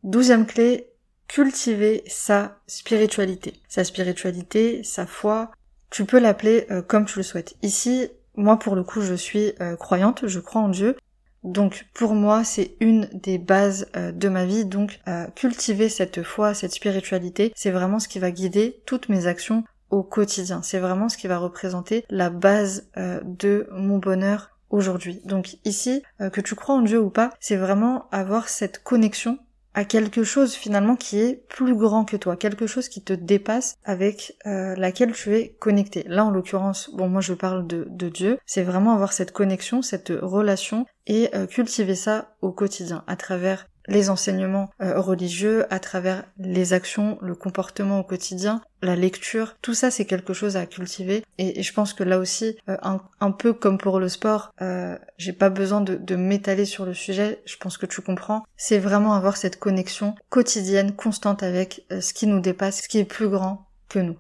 Douzième 0.02 0.46
clé, 0.46 0.90
cultiver 1.28 2.02
sa 2.06 2.58
spiritualité. 2.66 3.54
Sa 3.68 3.84
spiritualité, 3.84 4.82
sa 4.82 5.04
foi, 5.04 5.50
tu 5.90 6.06
peux 6.06 6.18
l'appeler 6.18 6.66
comme 6.86 7.04
tu 7.04 7.18
le 7.18 7.22
souhaites. 7.22 7.54
Ici, 7.60 8.08
moi 8.34 8.58
pour 8.58 8.74
le 8.74 8.82
coup, 8.82 9.02
je 9.02 9.12
suis 9.12 9.52
croyante, 9.78 10.26
je 10.26 10.40
crois 10.40 10.62
en 10.62 10.70
Dieu, 10.70 10.96
donc 11.42 11.86
pour 11.94 12.14
moi, 12.14 12.44
c'est 12.44 12.76
une 12.80 13.08
des 13.12 13.38
bases 13.38 13.88
euh, 13.96 14.12
de 14.12 14.28
ma 14.28 14.44
vie. 14.44 14.64
Donc 14.64 15.00
euh, 15.08 15.26
cultiver 15.34 15.88
cette 15.88 16.22
foi, 16.22 16.54
cette 16.54 16.72
spiritualité, 16.72 17.52
c'est 17.56 17.70
vraiment 17.70 17.98
ce 17.98 18.08
qui 18.08 18.18
va 18.18 18.30
guider 18.30 18.82
toutes 18.86 19.08
mes 19.08 19.26
actions 19.26 19.64
au 19.90 20.02
quotidien. 20.02 20.62
C'est 20.62 20.78
vraiment 20.78 21.08
ce 21.08 21.16
qui 21.16 21.28
va 21.28 21.38
représenter 21.38 22.04
la 22.10 22.30
base 22.30 22.88
euh, 22.96 23.20
de 23.24 23.68
mon 23.72 23.98
bonheur 23.98 24.50
aujourd'hui. 24.68 25.20
Donc 25.24 25.56
ici, 25.64 26.04
que 26.20 26.40
tu 26.40 26.54
crois 26.54 26.76
en 26.76 26.82
Dieu 26.82 27.00
ou 27.00 27.10
pas, 27.10 27.30
c'est 27.40 27.56
vraiment 27.56 28.08
avoir 28.12 28.48
cette 28.48 28.84
connexion 28.84 29.40
à 29.74 29.84
quelque 29.84 30.24
chose 30.24 30.54
finalement 30.54 30.96
qui 30.96 31.18
est 31.18 31.46
plus 31.48 31.74
grand 31.74 32.04
que 32.04 32.16
toi, 32.16 32.36
quelque 32.36 32.66
chose 32.66 32.88
qui 32.88 33.02
te 33.02 33.12
dépasse 33.12 33.76
avec 33.84 34.36
euh, 34.46 34.74
laquelle 34.76 35.12
tu 35.12 35.34
es 35.36 35.56
connecté. 35.58 36.04
Là 36.06 36.24
en 36.24 36.30
l'occurrence, 36.30 36.90
bon 36.94 37.08
moi 37.08 37.20
je 37.20 37.34
parle 37.34 37.66
de, 37.66 38.08
Dieu, 38.08 38.38
c'est 38.46 38.62
vraiment 38.62 38.92
avoir 38.94 39.12
cette 39.12 39.32
connexion, 39.32 39.82
cette 39.82 40.10
relation 40.10 40.86
et 41.06 41.28
euh, 41.34 41.46
cultiver 41.46 41.94
ça 41.94 42.34
au 42.40 42.50
quotidien 42.50 43.04
à 43.06 43.16
travers 43.16 43.66
les 43.90 44.08
enseignements 44.08 44.70
euh, 44.80 44.98
religieux, 45.00 45.66
à 45.72 45.80
travers 45.80 46.24
les 46.38 46.72
actions, 46.72 47.18
le 47.20 47.34
comportement 47.34 48.00
au 48.00 48.04
quotidien, 48.04 48.62
la 48.82 48.96
lecture, 48.96 49.56
tout 49.60 49.74
ça 49.74 49.90
c'est 49.90 50.06
quelque 50.06 50.32
chose 50.32 50.56
à 50.56 50.64
cultiver 50.64 51.24
et, 51.38 51.62
je 51.62 51.72
pense 51.74 51.92
que 51.92 52.04
là 52.04 52.18
aussi, 52.18 52.56
euh, 52.68 52.76
un, 53.20 53.30
peu 53.32 53.52
comme 53.52 53.78
pour 53.78 53.98
le 53.98 54.08
sport, 54.08 54.52
euh, 54.62 54.96
j'ai 55.18 55.32
pas 55.32 55.50
besoin 55.50 55.80
de, 55.80 55.96
de 55.96 56.16
m'étaler 56.16 56.64
sur 56.64 56.86
le 56.86 56.94
sujet, 56.94 57.42
je 57.44 57.56
pense 57.56 57.76
que 57.76 57.86
tu 57.86 58.00
comprends, 58.00 58.44
c'est 58.56 58.78
vraiment 58.78 59.14
avoir 59.14 59.36
cette 59.36 59.58
connexion 59.58 60.14
quotidienne, 60.28 60.94
constante 60.94 61.42
avec 61.42 61.84
ce 61.90 62.14
qui 62.14 62.26
nous 62.26 62.40
dépasse, 62.40 62.82
ce 62.82 62.88
qui 62.88 62.98
est 62.98 63.04
plus 63.04 63.28
grand 63.28 63.66
que 63.88 63.98
nous. 63.98 64.16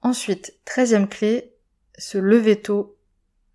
Ensuite, 0.00 0.54
treizième 0.64 1.08
clé, 1.08 1.52
se 1.98 2.18
lever 2.18 2.60
tôt 2.62 2.96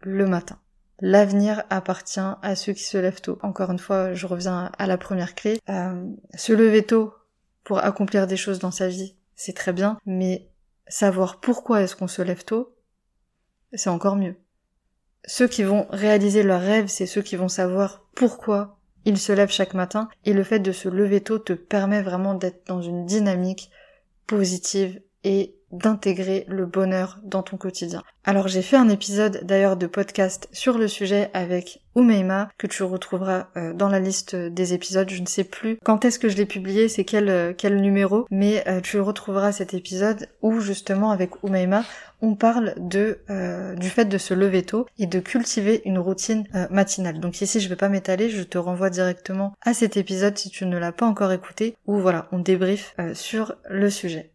le 0.01 0.27
matin. 0.27 0.59
L'avenir 1.01 1.63
appartient 1.69 2.19
à 2.19 2.55
ceux 2.55 2.73
qui 2.73 2.83
se 2.83 2.97
lèvent 2.97 3.21
tôt. 3.21 3.37
Encore 3.41 3.71
une 3.71 3.79
fois, 3.79 4.13
je 4.13 4.27
reviens 4.27 4.71
à 4.77 4.87
la 4.87 4.97
première 4.97 5.35
clé. 5.35 5.59
Euh, 5.69 6.09
se 6.35 6.53
lever 6.53 6.83
tôt 6.83 7.13
pour 7.63 7.79
accomplir 7.79 8.27
des 8.27 8.37
choses 8.37 8.59
dans 8.59 8.71
sa 8.71 8.87
vie, 8.87 9.15
c'est 9.35 9.55
très 9.55 9.73
bien, 9.73 9.97
mais 10.05 10.47
savoir 10.87 11.39
pourquoi 11.39 11.81
est-ce 11.81 11.95
qu'on 11.95 12.07
se 12.07 12.21
lève 12.21 12.45
tôt, 12.45 12.75
c'est 13.73 13.89
encore 13.89 14.15
mieux. 14.15 14.35
Ceux 15.25 15.47
qui 15.47 15.63
vont 15.63 15.87
réaliser 15.89 16.43
leurs 16.43 16.61
rêves, 16.61 16.87
c'est 16.87 17.07
ceux 17.07 17.23
qui 17.23 17.35
vont 17.35 17.47
savoir 17.47 18.05
pourquoi 18.13 18.77
ils 19.05 19.17
se 19.17 19.31
lèvent 19.31 19.51
chaque 19.51 19.73
matin, 19.73 20.09
et 20.25 20.33
le 20.33 20.43
fait 20.43 20.59
de 20.59 20.71
se 20.71 20.87
lever 20.87 21.21
tôt 21.21 21.39
te 21.39 21.53
permet 21.53 22.01
vraiment 22.01 22.35
d'être 22.35 22.65
dans 22.67 22.81
une 22.81 23.05
dynamique 23.05 23.71
positive 24.27 25.01
et 25.23 25.55
d'intégrer 25.77 26.45
le 26.47 26.65
bonheur 26.65 27.19
dans 27.23 27.43
ton 27.43 27.57
quotidien. 27.57 28.03
Alors 28.27 28.47
j'ai 28.47 28.63
fait 28.63 28.75
un 28.75 28.89
épisode 28.89 29.41
d'ailleurs 29.43 29.77
de 29.77 29.85
podcast 29.85 30.49
sur 30.51 30.79
le 30.79 30.87
sujet 30.87 31.29
avec 31.35 31.81
Umeima 31.95 32.49
que 32.57 32.65
tu 32.65 32.81
retrouveras 32.81 33.49
euh, 33.55 33.71
dans 33.71 33.87
la 33.87 33.99
liste 33.99 34.35
des 34.35 34.73
épisodes. 34.73 35.07
Je 35.09 35.21
ne 35.21 35.27
sais 35.27 35.43
plus 35.43 35.77
quand 35.83 36.05
est-ce 36.05 36.17
que 36.17 36.27
je 36.27 36.35
l'ai 36.35 36.47
publié, 36.47 36.89
c'est 36.89 37.03
quel, 37.03 37.29
euh, 37.29 37.53
numéro, 37.69 38.25
mais 38.31 38.63
euh, 38.67 38.81
tu 38.81 38.99
retrouveras 38.99 39.51
cet 39.51 39.75
épisode 39.75 40.27
où 40.41 40.59
justement 40.59 41.11
avec 41.11 41.43
Umeima 41.43 41.83
on 42.21 42.33
parle 42.33 42.73
de 42.77 43.19
du 43.77 43.89
fait 43.89 44.05
de 44.05 44.17
se 44.17 44.33
lever 44.33 44.63
tôt 44.63 44.87
et 44.97 45.05
de 45.05 45.19
cultiver 45.19 45.81
une 45.85 45.99
routine 45.99 46.45
matinale. 46.71 47.19
Donc 47.19 47.41
ici 47.41 47.59
je 47.59 47.69
vais 47.69 47.75
pas 47.75 47.89
m'étaler, 47.89 48.29
je 48.29 48.41
te 48.41 48.57
renvoie 48.57 48.89
directement 48.89 49.53
à 49.61 49.73
cet 49.73 49.97
épisode 49.97 50.37
si 50.37 50.49
tu 50.49 50.65
ne 50.65 50.77
l'as 50.77 50.93
pas 50.93 51.05
encore 51.05 51.33
écouté 51.33 51.75
où 51.85 51.99
voilà 51.99 52.27
on 52.31 52.39
débrief 52.39 52.95
sur 53.13 53.53
le 53.69 53.89
sujet. 53.89 54.31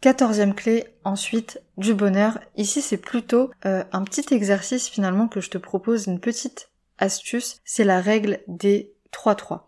Quatorzième 0.00 0.54
clé, 0.54 0.84
ensuite, 1.04 1.60
du 1.78 1.94
bonheur. 1.94 2.38
Ici, 2.56 2.82
c'est 2.82 2.96
plutôt 2.96 3.50
un 3.64 4.04
petit 4.04 4.34
exercice 4.34 4.88
finalement 4.88 5.26
que 5.26 5.40
je 5.40 5.50
te 5.50 5.58
propose, 5.58 6.06
une 6.06 6.20
petite 6.20 6.70
astuce, 6.98 7.60
c'est 7.64 7.84
la 7.84 8.00
règle 8.00 8.40
des 8.46 8.92
3-3. 9.12 9.62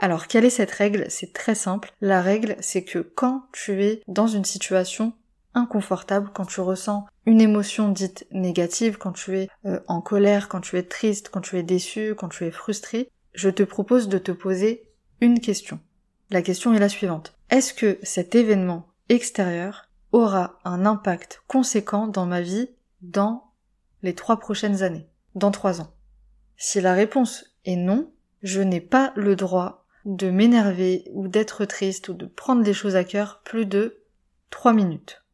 Alors, 0.00 0.28
quelle 0.28 0.44
est 0.44 0.50
cette 0.50 0.70
règle? 0.70 1.06
C'est 1.08 1.32
très 1.32 1.54
simple. 1.54 1.92
La 2.00 2.22
règle, 2.22 2.56
c'est 2.60 2.84
que 2.84 3.00
quand 3.00 3.44
tu 3.52 3.82
es 3.82 4.02
dans 4.06 4.28
une 4.28 4.44
situation 4.44 5.12
inconfortable, 5.54 6.30
quand 6.32 6.46
tu 6.46 6.60
ressens 6.60 7.06
une 7.26 7.40
émotion 7.40 7.88
dite 7.88 8.26
négative, 8.30 8.96
quand 8.96 9.12
tu 9.12 9.38
es 9.38 9.48
euh, 9.66 9.80
en 9.88 10.00
colère, 10.00 10.48
quand 10.48 10.60
tu 10.60 10.78
es 10.78 10.84
triste, 10.84 11.30
quand 11.30 11.40
tu 11.40 11.58
es 11.58 11.62
déçu, 11.64 12.14
quand 12.14 12.28
tu 12.28 12.46
es 12.46 12.50
frustré, 12.50 13.10
je 13.34 13.50
te 13.50 13.64
propose 13.64 14.08
de 14.08 14.18
te 14.18 14.30
poser 14.30 14.88
une 15.20 15.40
question. 15.40 15.80
La 16.30 16.42
question 16.42 16.74
est 16.74 16.78
la 16.78 16.88
suivante. 16.88 17.34
Est-ce 17.50 17.74
que 17.74 17.98
cet 18.02 18.34
événement 18.34 18.86
extérieur 19.08 19.88
aura 20.12 20.58
un 20.64 20.86
impact 20.86 21.42
conséquent 21.46 22.06
dans 22.06 22.26
ma 22.26 22.40
vie 22.40 22.70
dans 23.02 23.52
les 24.02 24.14
trois 24.14 24.38
prochaines 24.38 24.82
années, 24.82 25.08
dans 25.34 25.50
trois 25.50 25.80
ans 25.80 25.92
si 26.58 26.80
la 26.80 26.92
réponse 26.92 27.54
est 27.64 27.76
non, 27.76 28.12
je 28.42 28.60
n'ai 28.60 28.80
pas 28.80 29.12
le 29.14 29.36
droit 29.36 29.86
de 30.04 30.28
m'énerver 30.28 31.04
ou 31.12 31.28
d'être 31.28 31.64
triste 31.64 32.08
ou 32.08 32.14
de 32.14 32.26
prendre 32.26 32.64
les 32.64 32.74
choses 32.74 32.96
à 32.96 33.04
cœur 33.04 33.40
plus 33.44 33.64
de 33.64 34.02
3 34.50 34.72
minutes. 34.72 35.24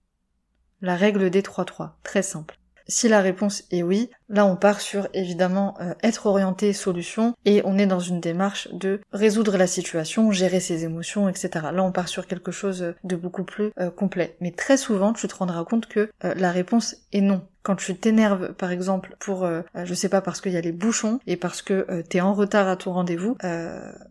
La 0.83 0.97
règle 0.97 1.31
des 1.31 1.41
3-3, 1.41 1.93
très 2.03 2.23
simple. 2.23 2.59
Si 2.87 3.09
la 3.09 3.21
réponse 3.21 3.65
est 3.71 3.83
oui, 3.83 4.11
là 4.29 4.45
on 4.45 4.57
part 4.57 4.81
sur 4.81 5.09
évidemment 5.15 5.75
euh, 5.81 5.95
être 6.03 6.27
orienté 6.27 6.73
solution 6.75 7.35
et 7.47 7.63
on 7.65 7.79
est 7.79 7.87
dans 7.87 8.01
une 8.01 8.21
démarche 8.21 8.69
de 8.73 9.01
résoudre 9.13 9.57
la 9.57 9.67
situation, 9.67 10.31
gérer 10.33 10.61
ses 10.61 10.85
émotions, 10.85 11.29
etc. 11.29 11.49
Là 11.73 11.83
on 11.83 11.93
part 11.93 12.09
sur 12.09 12.27
quelque 12.27 12.53
chose 12.53 12.95
de 13.03 13.17
beaucoup 13.17 13.45
plus 13.45 13.71
euh, 13.81 13.91
complet. 13.91 14.37
Mais 14.41 14.51
très 14.51 14.77
souvent 14.77 15.15
tu 15.15 15.27
te 15.29 15.35
rendras 15.35 15.65
compte 15.65 15.87
que 15.87 16.11
euh, 16.25 16.35
la 16.37 16.51
réponse 16.51 16.97
est 17.13 17.23
non. 17.23 17.47
Quand 17.63 17.77
tu 17.77 17.95
t'énerves 17.95 18.53
par 18.53 18.71
exemple 18.71 19.17
pour, 19.19 19.49
je 19.75 19.95
sais 19.95 20.11
pas, 20.11 20.21
parce 20.21 20.43
qu'il 20.43 20.53
y 20.53 20.59
a 20.59 20.61
les 20.61 20.71
bouchons 20.71 21.19
et 21.27 21.39
parce 21.39 21.63
que 21.63 22.03
t'es 22.03 22.21
en 22.21 22.35
retard 22.35 22.69
à 22.69 22.77
ton 22.77 22.93
rendez-vous, 22.93 23.39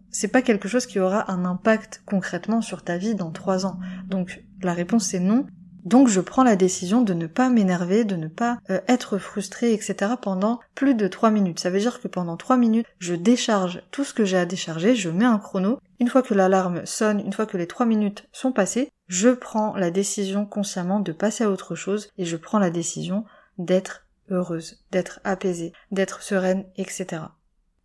c'est 0.10 0.30
pas 0.30 0.42
quelque 0.42 0.68
chose 0.68 0.88
qui 0.88 1.00
aura 1.00 1.32
un 1.32 1.46
impact 1.46 2.02
concrètement 2.08 2.62
sur 2.62 2.84
ta 2.84 2.98
vie 2.98 3.14
dans 3.14 3.30
trois 3.30 3.68
ans. 3.68 3.78
Donc 4.08 4.44
la 4.64 4.74
réponse 4.74 5.06
c'est 5.06 5.20
non, 5.20 5.46
donc 5.84 6.08
je 6.08 6.22
prends 6.22 6.44
la 6.44 6.56
décision 6.56 7.02
de 7.02 7.14
ne 7.14 7.28
pas 7.28 7.50
m'énerver, 7.50 8.06
de 8.06 8.16
ne 8.16 8.28
pas 8.28 8.58
euh, 8.70 8.80
être 8.88 9.18
frustré, 9.18 9.74
etc. 9.74 10.14
pendant 10.22 10.60
plus 10.76 10.96
de 10.96 11.08
3 11.08 11.30
minutes. 11.30 11.60
Ça 11.60 11.70
veut 11.70 11.80
dire 11.80 12.02
que 12.02 12.08
pendant 12.08 12.38
3 12.38 12.58
minutes, 12.58 12.88
je 13.00 13.16
décharge 13.16 13.84
tout 13.92 14.04
ce 14.04 14.14
que 14.14 14.26
j'ai 14.26 14.38
à 14.38 14.46
décharger, 14.46 14.96
je 14.96 15.10
mets 15.10 15.26
un 15.26 15.40
chrono. 15.40 15.80
Une 16.00 16.08
fois 16.08 16.22
que 16.22 16.34
l'alarme 16.34 16.86
sonne, 16.86 17.20
une 17.20 17.34
fois 17.34 17.46
que 17.46 17.58
les 17.58 17.68
3 17.68 17.86
minutes 17.86 18.28
sont 18.32 18.52
passées, 18.52 18.92
je 19.08 19.30
prends 19.30 19.76
la 19.76 19.92
décision 19.92 20.46
consciemment 20.46 21.00
de 21.00 21.12
passer 21.12 21.44
à 21.44 21.50
autre 21.50 21.76
chose 21.76 22.10
et 22.18 22.26
je 22.26 22.38
prends 22.38 22.60
la 22.60 22.70
décision 22.70 23.26
d'être 23.58 24.06
heureuse, 24.30 24.84
d'être 24.92 25.20
apaisée, 25.26 25.74
d'être 25.92 26.24
sereine, 26.24 26.66
etc. 26.78 27.24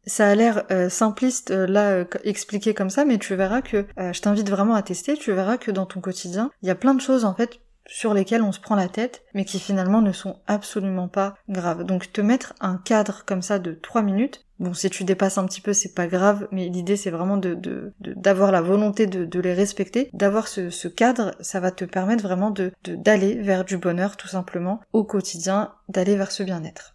Ça 0.06 0.28
a 0.28 0.34
l'air 0.34 0.64
euh, 0.70 0.88
simpliste 0.88 1.50
euh, 1.50 1.66
là 1.66 2.04
expliqué 2.22 2.72
comme 2.72 2.88
ça, 2.88 3.04
mais 3.04 3.18
tu 3.18 3.34
verras 3.34 3.60
que 3.60 3.86
je 3.98 4.20
t'invite 4.20 4.48
vraiment 4.48 4.74
à 4.74 4.82
tester. 4.82 5.16
Tu 5.16 5.32
verras 5.32 5.58
que 5.58 5.70
dans 5.70 5.84
ton 5.84 6.00
quotidien, 6.00 6.50
il 6.62 6.68
y 6.68 6.70
a 6.70 6.76
plein 6.76 6.94
de 6.94 7.00
choses 7.00 7.24
en 7.24 7.34
fait 7.34 7.60
sur 7.88 8.14
lesquels 8.14 8.42
on 8.42 8.52
se 8.52 8.60
prend 8.60 8.76
la 8.76 8.88
tête, 8.88 9.24
mais 9.34 9.44
qui 9.44 9.58
finalement 9.58 10.02
ne 10.02 10.12
sont 10.12 10.36
absolument 10.46 11.08
pas 11.08 11.34
graves. 11.48 11.84
Donc 11.84 12.12
te 12.12 12.20
mettre 12.20 12.54
un 12.60 12.76
cadre 12.76 13.24
comme 13.24 13.42
ça 13.42 13.58
de 13.58 13.72
3 13.72 14.02
minutes, 14.02 14.44
bon 14.60 14.74
si 14.74 14.90
tu 14.90 15.04
dépasses 15.04 15.38
un 15.38 15.46
petit 15.46 15.62
peu 15.62 15.72
c'est 15.72 15.94
pas 15.94 16.06
grave, 16.06 16.46
mais 16.52 16.68
l'idée 16.68 16.96
c'est 16.96 17.10
vraiment 17.10 17.38
de, 17.38 17.92
d'avoir 17.98 18.52
la 18.52 18.60
volonté 18.60 19.06
de, 19.06 19.40
les 19.40 19.54
respecter, 19.54 20.10
d'avoir 20.12 20.46
ce, 20.48 20.88
cadre, 20.88 21.34
ça 21.40 21.60
va 21.60 21.70
te 21.70 21.84
permettre 21.84 22.22
vraiment 22.22 22.50
de, 22.50 22.72
d'aller 22.84 23.40
vers 23.40 23.64
du 23.64 23.78
bonheur 23.78 24.16
tout 24.16 24.28
simplement 24.28 24.80
au 24.92 25.02
quotidien, 25.02 25.72
d'aller 25.88 26.16
vers 26.16 26.30
ce 26.30 26.42
bien-être. 26.42 26.94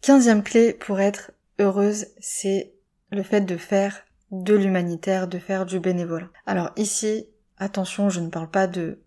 Quinzième 0.00 0.42
clé 0.42 0.74
pour 0.74 1.00
être 1.00 1.30
heureuse, 1.58 2.06
c'est 2.18 2.74
le 3.10 3.22
fait 3.22 3.42
de 3.42 3.56
faire 3.56 4.02
de 4.32 4.54
l'humanitaire, 4.54 5.28
de 5.28 5.38
faire 5.38 5.64
du 5.64 5.78
bénévolat. 5.78 6.28
Alors 6.46 6.72
ici, 6.76 7.28
attention, 7.58 8.10
je 8.10 8.20
ne 8.20 8.28
parle 8.28 8.50
pas 8.50 8.66
de 8.66 9.03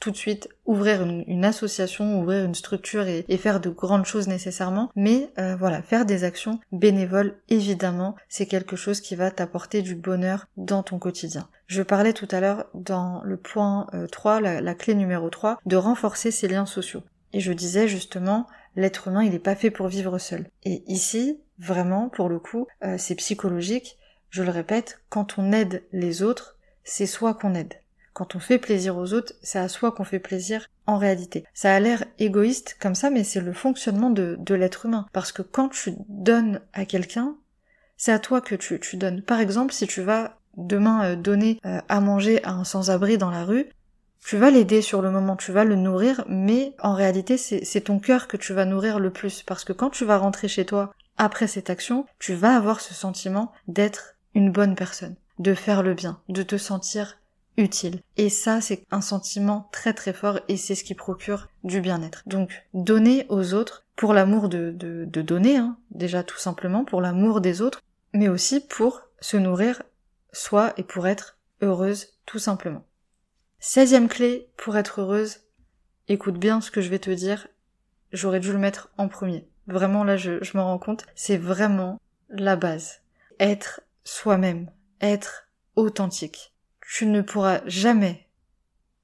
tout 0.00 0.10
de 0.10 0.16
suite 0.16 0.48
ouvrir 0.64 1.02
une, 1.02 1.44
association, 1.44 2.20
ouvrir 2.20 2.44
une 2.44 2.54
structure 2.54 3.06
et, 3.06 3.24
faire 3.36 3.60
de 3.60 3.70
grandes 3.70 4.06
choses 4.06 4.28
nécessairement, 4.28 4.90
mais 4.96 5.30
euh, 5.38 5.56
voilà, 5.56 5.82
faire 5.82 6.04
des 6.04 6.24
actions 6.24 6.60
bénévoles, 6.72 7.36
évidemment, 7.48 8.16
c'est 8.28 8.46
quelque 8.46 8.76
chose 8.76 9.00
qui 9.00 9.16
va 9.16 9.30
t'apporter 9.30 9.82
du 9.82 9.94
bonheur 9.94 10.46
dans 10.56 10.82
ton 10.82 10.98
quotidien. 10.98 11.48
Je 11.66 11.82
parlais 11.82 12.12
tout 12.12 12.28
à 12.30 12.40
l'heure 12.40 12.66
dans 12.74 13.22
le 13.24 13.36
point 13.36 13.86
3, 14.10 14.42
euh, 14.42 14.60
la, 14.60 14.74
clé 14.74 14.94
numéro 14.94 15.30
3, 15.30 15.58
de 15.66 15.76
renforcer 15.76 16.30
ses 16.30 16.48
liens 16.48 16.66
sociaux. 16.66 17.02
Et 17.32 17.40
je 17.40 17.52
disais 17.52 17.88
justement, 17.88 18.46
l'être 18.76 19.08
humain, 19.08 19.22
il 19.22 19.32
n'est 19.32 19.38
pas 19.38 19.54
fait 19.54 19.70
pour 19.70 19.88
vivre 19.88 20.18
seul. 20.18 20.46
Et 20.64 20.82
ici, 20.86 21.40
vraiment, 21.58 22.08
pour 22.08 22.28
le 22.28 22.38
coup, 22.38 22.66
euh, 22.84 22.96
c'est 22.98 23.16
psychologique. 23.16 23.98
Je 24.30 24.42
le 24.42 24.50
répète, 24.50 25.00
quand 25.08 25.38
on 25.38 25.52
aide 25.52 25.82
les 25.92 26.22
autres, 26.22 26.56
c'est 26.84 27.06
soi 27.06 27.34
qu'on 27.34 27.54
aide. 27.54 27.74
Quand 28.18 28.34
on 28.34 28.40
fait 28.40 28.58
plaisir 28.58 28.96
aux 28.96 29.12
autres, 29.12 29.32
c'est 29.44 29.60
à 29.60 29.68
soi 29.68 29.92
qu'on 29.92 30.02
fait 30.02 30.18
plaisir 30.18 30.66
en 30.86 30.98
réalité. 30.98 31.44
Ça 31.54 31.72
a 31.72 31.78
l'air 31.78 32.02
égoïste 32.18 32.76
comme 32.80 32.96
ça, 32.96 33.10
mais 33.10 33.22
c'est 33.22 33.40
le 33.40 33.52
fonctionnement 33.52 34.10
de, 34.10 34.54
l'être 34.54 34.86
humain. 34.86 35.06
Parce 35.12 35.30
que 35.30 35.42
quand 35.42 35.68
tu 35.68 35.92
donnes 36.08 36.60
à 36.72 36.84
quelqu'un, 36.84 37.36
c'est 37.96 38.10
à 38.10 38.18
toi 38.18 38.40
que 38.40 38.56
tu, 38.56 38.80
tu 38.80 38.96
donnes. 38.96 39.22
Par 39.22 39.38
exemple, 39.38 39.72
si 39.72 39.86
tu 39.86 40.02
vas 40.02 40.40
demain 40.56 41.12
euh, 41.12 41.14
donner 41.14 41.60
euh, 41.64 41.80
à 41.88 42.00
manger 42.00 42.42
à 42.42 42.54
un 42.54 42.64
sans-abri 42.64 43.18
dans 43.18 43.30
la 43.30 43.44
rue, 43.44 43.66
tu 44.24 44.36
vas 44.36 44.50
l'aider 44.50 44.82
sur 44.82 45.00
le 45.00 45.12
moment, 45.12 45.36
tu 45.36 45.52
vas 45.52 45.62
le 45.62 45.76
nourrir, 45.76 46.24
mais 46.28 46.74
en 46.82 46.94
réalité 46.94 47.38
c'est 47.38 47.80
ton 47.82 48.00
cœur 48.00 48.26
que 48.26 48.36
tu 48.36 48.52
vas 48.52 48.64
nourrir 48.64 48.98
le 48.98 49.12
plus, 49.12 49.44
parce 49.44 49.62
que 49.62 49.72
quand 49.72 49.90
tu 49.90 50.04
vas 50.04 50.18
rentrer 50.18 50.48
chez 50.48 50.66
toi 50.66 50.92
après 51.18 51.46
cette 51.46 51.70
action, 51.70 52.04
tu 52.18 52.34
vas 52.34 52.56
avoir 52.56 52.80
ce 52.80 52.94
sentiment 52.94 53.52
d'être 53.68 54.16
une 54.34 54.50
bonne 54.50 54.74
personne, 54.74 55.14
de 55.38 55.54
faire 55.54 55.84
le 55.84 55.94
bien, 55.94 56.18
de 56.28 56.42
te 56.42 56.56
sentir 56.56 57.17
utile. 57.58 58.00
Et 58.16 58.30
ça, 58.30 58.62
c'est 58.62 58.84
un 58.90 59.02
sentiment 59.02 59.68
très 59.72 59.92
très 59.92 60.14
fort 60.14 60.40
et 60.48 60.56
c'est 60.56 60.74
ce 60.74 60.84
qui 60.84 60.94
procure 60.94 61.48
du 61.64 61.80
bien-être. 61.80 62.22
Donc, 62.26 62.64
donner 62.72 63.26
aux 63.28 63.52
autres 63.52 63.84
pour 63.96 64.14
l'amour 64.14 64.48
de, 64.48 64.70
de, 64.70 65.22
donner, 65.22 65.56
hein, 65.56 65.76
déjà 65.90 66.22
tout 66.22 66.38
simplement, 66.38 66.84
pour 66.84 67.00
l'amour 67.00 67.40
des 67.40 67.60
autres, 67.60 67.82
mais 68.14 68.28
aussi 68.28 68.60
pour 68.60 69.02
se 69.20 69.36
nourrir 69.36 69.82
soi 70.32 70.72
et 70.76 70.84
pour 70.84 71.08
être 71.08 71.36
heureuse 71.60 72.14
tout 72.24 72.38
simplement. 72.38 72.84
16 73.58 74.08
clé 74.08 74.48
pour 74.56 74.76
être 74.76 75.00
heureuse, 75.00 75.40
écoute 76.06 76.38
bien 76.38 76.60
ce 76.60 76.70
que 76.70 76.80
je 76.80 76.88
vais 76.88 77.00
te 77.00 77.10
dire, 77.10 77.48
j'aurais 78.12 78.38
dû 78.38 78.52
le 78.52 78.58
mettre 78.58 78.90
en 78.96 79.08
premier. 79.08 79.48
Vraiment 79.66 80.04
là 80.04 80.16
je, 80.16 80.42
je 80.44 80.56
m'en 80.56 80.66
rends 80.66 80.78
compte, 80.78 81.04
c'est 81.16 81.36
vraiment 81.36 82.00
la 82.28 82.54
base. 82.54 83.00
Être 83.40 83.80
soi-même, 84.04 84.70
être 85.00 85.48
authentique 85.74 86.52
tu 86.90 87.06
ne 87.06 87.20
pourras 87.20 87.60
jamais 87.66 88.26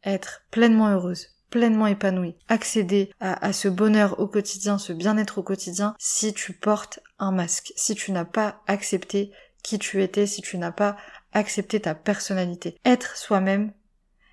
être 0.04 0.42
pleinement 0.50 0.88
heureuse, 0.88 1.28
pleinement 1.50 1.86
épanouie, 1.86 2.34
accéder 2.48 3.10
à, 3.20 3.52
ce 3.52 3.68
bonheur 3.68 4.18
au 4.18 4.26
quotidien, 4.26 4.78
ce 4.78 4.92
bien-être 4.92 5.38
au 5.38 5.42
quotidien, 5.42 5.94
si 5.98 6.32
tu 6.32 6.54
portes 6.54 7.00
un 7.18 7.30
masque, 7.30 7.72
si 7.76 7.94
tu 7.94 8.10
n'as 8.10 8.24
pas 8.24 8.62
accepté 8.66 9.32
qui 9.62 9.78
tu 9.78 10.02
étais, 10.02 10.26
si 10.26 10.40
tu 10.40 10.58
n'as 10.58 10.72
pas 10.72 10.96
accepté 11.32 11.80
ta 11.80 11.94
personnalité. 11.94 12.76
Être 12.84 13.16
soi-même, 13.16 13.72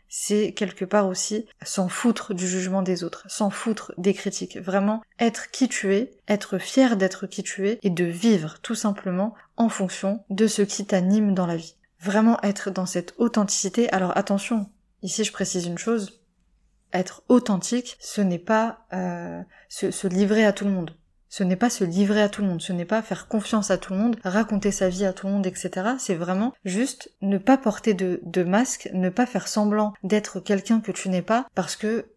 c'est 0.08 0.54
quelque 0.54 0.86
part 0.86 1.08
aussi 1.08 1.46
s'en 1.62 1.88
foutre 1.88 2.34
du 2.34 2.48
jugement 2.48 2.82
des 2.82 3.04
autres, 3.04 3.26
s'en 3.30 3.50
foutre 3.50 3.94
des 3.98 4.14
critiques. 4.14 4.58
Vraiment, 4.58 5.02
être 5.20 5.52
qui 5.52 5.70
tu 5.70 5.94
es, 5.94 6.12
être 6.28 6.58
fier 6.58 6.98
d'être 6.98 7.28
qui 7.28 7.44
tu 7.44 7.68
es 7.68 7.80
et 7.82 7.90
de 7.90 8.06
vivre 8.06 8.60
tout 8.62 8.76
simplement 8.76 9.36
en 9.58 9.70
fonction 9.70 10.24
de 10.30 10.48
ce 10.48 10.62
qui 10.62 10.86
t'anime 10.86 11.34
dans 11.34 11.46
la 11.46 11.56
vie 11.56 11.76
vraiment 12.02 12.40
être 12.44 12.72
dans 12.72 12.86
cette 12.86 13.14
authenticité. 13.18 13.90
Alors 13.92 14.16
attention, 14.18 14.70
ici 15.04 15.24
je 15.24 15.32
précise 15.32 15.66
une 15.66 15.78
chose, 15.78 16.22
être 16.94 17.24
authentique, 17.30 17.98
ce 18.00 18.22
n'est 18.22 18.40
pas 18.40 18.86
euh, 18.94 19.42
se, 19.70 20.08
livrer 20.08 20.46
à 20.46 20.54
tout 20.54 20.66
le 20.66 20.72
monde. 20.72 20.96
Ce 21.30 21.44
n'est 21.44 21.56
pas 21.56 21.70
se 21.70 21.86
livrer 21.86 22.22
à 22.22 22.28
tout 22.28 22.42
le 22.42 22.50
monde, 22.50 22.62
ce 22.62 22.74
n'est 22.74 22.84
pas 22.84 23.02
faire 23.02 23.30
confiance 23.30 23.72
à 23.72 23.78
tout 23.78 23.94
le 23.94 24.00
monde, 24.00 24.18
raconter 24.26 24.72
sa 24.72 24.90
vie 24.90 25.06
à 25.06 25.14
tout 25.14 25.28
le 25.28 25.34
monde, 25.34 25.48
etc. 25.48 25.92
C'est 25.98 26.16
vraiment 26.16 26.54
juste 26.66 27.10
ne 27.22 27.38
pas 27.38 27.58
porter 27.58 27.94
de, 27.94 28.20
de 28.24 28.44
masque, 28.44 28.90
ne 28.94 29.10
pas 29.10 29.26
faire 29.26 29.48
semblant 29.48 29.94
d'être 30.04 30.42
quelqu'un 30.42 30.82
que 30.82 30.92
tu 30.92 31.08
n'es 31.08 31.22
pas, 31.22 31.48
parce 31.56 31.78
que 31.78 32.11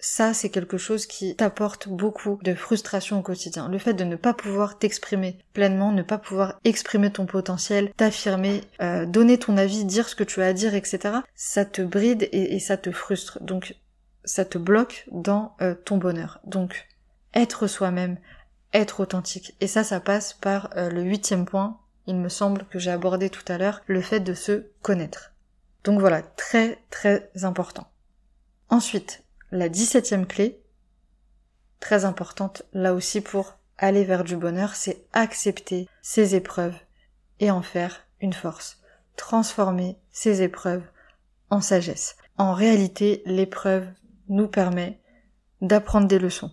ça, 0.00 0.32
c'est 0.32 0.50
quelque 0.50 0.78
chose 0.78 1.06
qui 1.06 1.34
t'apporte 1.34 1.88
beaucoup 1.88 2.38
de 2.44 2.54
frustration 2.54 3.18
au 3.18 3.22
quotidien. 3.22 3.68
Le 3.68 3.78
fait 3.78 3.94
de 3.94 4.04
ne 4.04 4.16
pas 4.16 4.32
pouvoir 4.32 4.78
t'exprimer 4.78 5.38
pleinement, 5.52 5.90
ne 5.90 6.02
pas 6.02 6.18
pouvoir 6.18 6.60
exprimer 6.64 7.10
ton 7.10 7.26
potentiel, 7.26 7.92
t'affirmer, 7.96 8.62
euh, 8.80 9.06
donner 9.06 9.38
ton 9.38 9.56
avis, 9.56 9.84
dire 9.84 10.08
ce 10.08 10.14
que 10.14 10.24
tu 10.24 10.40
as 10.40 10.46
à 10.46 10.52
dire, 10.52 10.74
etc. 10.74 11.16
Ça 11.34 11.64
te 11.64 11.82
bride 11.82 12.28
et, 12.30 12.60
ça 12.60 12.76
te 12.76 12.92
frustre. 12.92 13.42
Donc, 13.42 13.74
ça 14.24 14.44
te 14.44 14.58
bloque 14.58 15.06
dans 15.10 15.56
euh, 15.62 15.74
ton 15.74 15.96
bonheur. 15.96 16.40
Donc, 16.44 16.86
être 17.34 17.66
soi-même, 17.66 18.18
être 18.72 19.00
authentique. 19.00 19.56
Et 19.60 19.66
ça, 19.66 19.82
ça 19.82 19.98
passe 19.98 20.32
par 20.32 20.70
euh, 20.76 20.90
le 20.90 21.02
huitième 21.02 21.44
point, 21.44 21.78
il 22.06 22.16
me 22.16 22.28
semble 22.28 22.64
que 22.70 22.78
j'ai 22.78 22.90
abordé 22.90 23.30
tout 23.30 23.44
à 23.48 23.58
l'heure, 23.58 23.82
le 23.86 24.00
fait 24.00 24.20
de 24.20 24.34
se 24.34 24.66
connaître. 24.80 25.32
Donc 25.84 26.00
voilà, 26.00 26.22
très 26.22 26.78
très 26.90 27.30
important. 27.42 27.90
Ensuite, 28.70 29.24
la 29.50 29.68
dix-septième 29.68 30.26
clé, 30.26 30.62
très 31.80 32.04
importante 32.04 32.62
là 32.72 32.94
aussi 32.94 33.20
pour 33.20 33.58
aller 33.78 34.04
vers 34.04 34.24
du 34.24 34.36
bonheur, 34.36 34.74
c'est 34.74 35.04
accepter 35.12 35.88
ses 36.02 36.34
épreuves 36.34 36.76
et 37.40 37.50
en 37.50 37.62
faire 37.62 38.06
une 38.20 38.32
force. 38.32 38.80
Transformer 39.16 39.96
ces 40.10 40.42
épreuves 40.42 40.84
en 41.50 41.60
sagesse. 41.60 42.16
En 42.36 42.52
réalité, 42.52 43.22
l'épreuve 43.24 43.86
nous 44.28 44.48
permet 44.48 45.00
d'apprendre 45.60 46.08
des 46.08 46.18
leçons. 46.18 46.52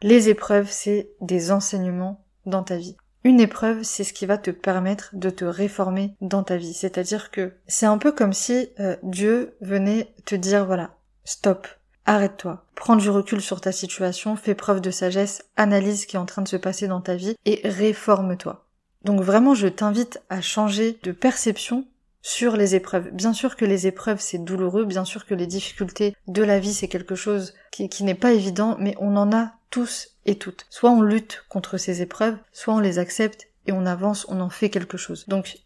Les 0.00 0.28
épreuves, 0.28 0.70
c'est 0.70 1.10
des 1.20 1.50
enseignements 1.50 2.24
dans 2.46 2.62
ta 2.62 2.76
vie. 2.76 2.96
Une 3.24 3.40
épreuve, 3.40 3.82
c'est 3.82 4.04
ce 4.04 4.12
qui 4.12 4.26
va 4.26 4.38
te 4.38 4.50
permettre 4.50 5.10
de 5.12 5.28
te 5.28 5.44
réformer 5.44 6.14
dans 6.20 6.44
ta 6.44 6.56
vie. 6.56 6.72
C'est-à-dire 6.72 7.30
que 7.30 7.52
c'est 7.66 7.86
un 7.86 7.98
peu 7.98 8.12
comme 8.12 8.32
si 8.32 8.70
euh, 8.78 8.96
Dieu 9.02 9.56
venait 9.60 10.14
te 10.24 10.34
dire, 10.36 10.64
voilà, 10.64 10.94
stop, 11.24 11.66
Arrête-toi, 12.08 12.64
prends 12.74 12.96
du 12.96 13.10
recul 13.10 13.42
sur 13.42 13.60
ta 13.60 13.70
situation, 13.70 14.34
fais 14.34 14.54
preuve 14.54 14.80
de 14.80 14.90
sagesse, 14.90 15.44
analyse 15.58 16.00
ce 16.00 16.06
qui 16.06 16.16
est 16.16 16.18
en 16.18 16.24
train 16.24 16.40
de 16.40 16.48
se 16.48 16.56
passer 16.56 16.88
dans 16.88 17.02
ta 17.02 17.16
vie 17.16 17.36
et 17.44 17.60
réforme-toi. 17.64 18.64
Donc 19.04 19.20
vraiment, 19.20 19.54
je 19.54 19.68
t'invite 19.68 20.18
à 20.30 20.40
changer 20.40 20.98
de 21.02 21.12
perception 21.12 21.84
sur 22.22 22.56
les 22.56 22.74
épreuves. 22.74 23.10
Bien 23.10 23.34
sûr 23.34 23.56
que 23.56 23.66
les 23.66 23.86
épreuves 23.86 24.20
c'est 24.20 24.42
douloureux, 24.42 24.86
bien 24.86 25.04
sûr 25.04 25.26
que 25.26 25.34
les 25.34 25.46
difficultés 25.46 26.16
de 26.28 26.42
la 26.42 26.58
vie 26.58 26.72
c'est 26.72 26.88
quelque 26.88 27.14
chose 27.14 27.52
qui, 27.72 28.04
n'est 28.04 28.14
pas 28.14 28.32
évident, 28.32 28.76
mais 28.80 28.94
on 28.98 29.14
en 29.16 29.30
a 29.36 29.52
tous 29.68 30.16
et 30.24 30.38
toutes. 30.38 30.64
Soit 30.70 30.90
on 30.90 31.02
lutte 31.02 31.44
contre 31.50 31.76
ces 31.76 32.00
épreuves, 32.00 32.38
soit 32.52 32.72
on 32.72 32.80
les 32.80 32.98
accepte 32.98 33.48
et 33.66 33.72
on 33.72 33.84
avance, 33.84 34.24
on 34.30 34.40
en 34.40 34.48
fait 34.48 34.70
quelque 34.70 34.96
chose. 34.96 35.26
Donc 35.28 35.58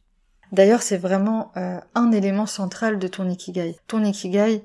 D'ailleurs, 0.52 0.82
c'est 0.82 0.98
vraiment 0.98 1.50
euh, 1.56 1.80
un 1.94 2.12
élément 2.12 2.44
central 2.44 2.98
de 2.98 3.08
ton 3.08 3.26
ikigai. 3.26 3.78
Ton 3.86 4.04
ikigai 4.04 4.62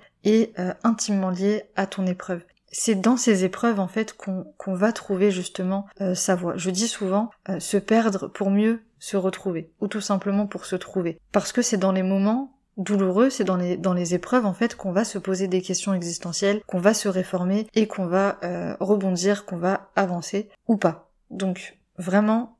euh, 0.59 0.73
intimement 0.83 1.29
lié 1.29 1.63
à 1.75 1.87
ton 1.87 2.05
épreuve. 2.05 2.43
C'est 2.71 2.95
dans 2.95 3.17
ces 3.17 3.45
épreuves 3.45 3.79
en 3.79 3.87
fait 3.87 4.13
qu'on 4.13 4.73
va 4.75 4.91
trouver 4.91 5.31
justement 5.31 5.87
euh, 6.01 6.15
sa 6.15 6.35
voie. 6.35 6.57
Je 6.57 6.69
dis 6.69 6.87
souvent 6.87 7.29
se 7.59 7.77
perdre 7.77 8.27
pour 8.27 8.51
mieux 8.51 8.83
se 8.99 9.15
retrouver, 9.15 9.71
ou 9.79 9.87
tout 9.87 10.01
simplement 10.01 10.47
pour 10.47 10.65
se 10.65 10.75
trouver. 10.75 11.19
Parce 11.31 11.51
que 11.51 11.61
c'est 11.61 11.77
dans 11.77 11.91
les 11.91 12.03
moments 12.03 12.59
douloureux, 12.75 13.29
c'est 13.29 13.43
dans 13.43 13.55
les, 13.55 13.77
dans 13.77 13.93
les 13.93 14.15
épreuves 14.15 14.45
en 14.45 14.53
fait 14.53 14.75
qu'on 14.75 14.91
va 14.91 15.05
se 15.05 15.17
poser 15.17 15.47
des 15.47 15.61
questions 15.61 15.93
existentielles, 15.93 16.61
qu'on 16.67 16.79
va 16.79 16.93
se 16.93 17.07
réformer 17.07 17.67
et 17.73 17.87
qu'on 17.87 18.07
va 18.07 18.37
rebondir, 18.79 19.45
qu'on 19.45 19.57
va 19.57 19.91
avancer 19.95 20.49
ou 20.67 20.77
pas. 20.77 21.11
Donc 21.29 21.77
vraiment 21.97 22.57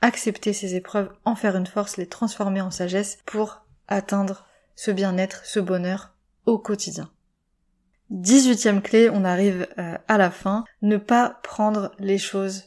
accepter 0.00 0.52
ces 0.52 0.74
épreuves, 0.74 1.10
en 1.24 1.34
faire 1.34 1.56
une 1.56 1.66
force, 1.66 1.96
les 1.96 2.06
transformer 2.06 2.60
en 2.60 2.70
sagesse 2.70 3.18
pour 3.26 3.62
atteindre 3.88 4.46
ce 4.74 4.90
bien-être, 4.90 5.44
ce 5.44 5.60
bonheur 5.60 6.14
au 6.50 6.58
quotidien. 6.58 7.08
18 8.10 8.82
clé, 8.82 9.08
on 9.08 9.24
arrive 9.24 9.68
euh, 9.78 9.96
à 10.08 10.18
la 10.18 10.30
fin, 10.30 10.64
ne 10.82 10.96
pas 10.96 11.38
prendre 11.44 11.92
les 12.00 12.18
choses 12.18 12.64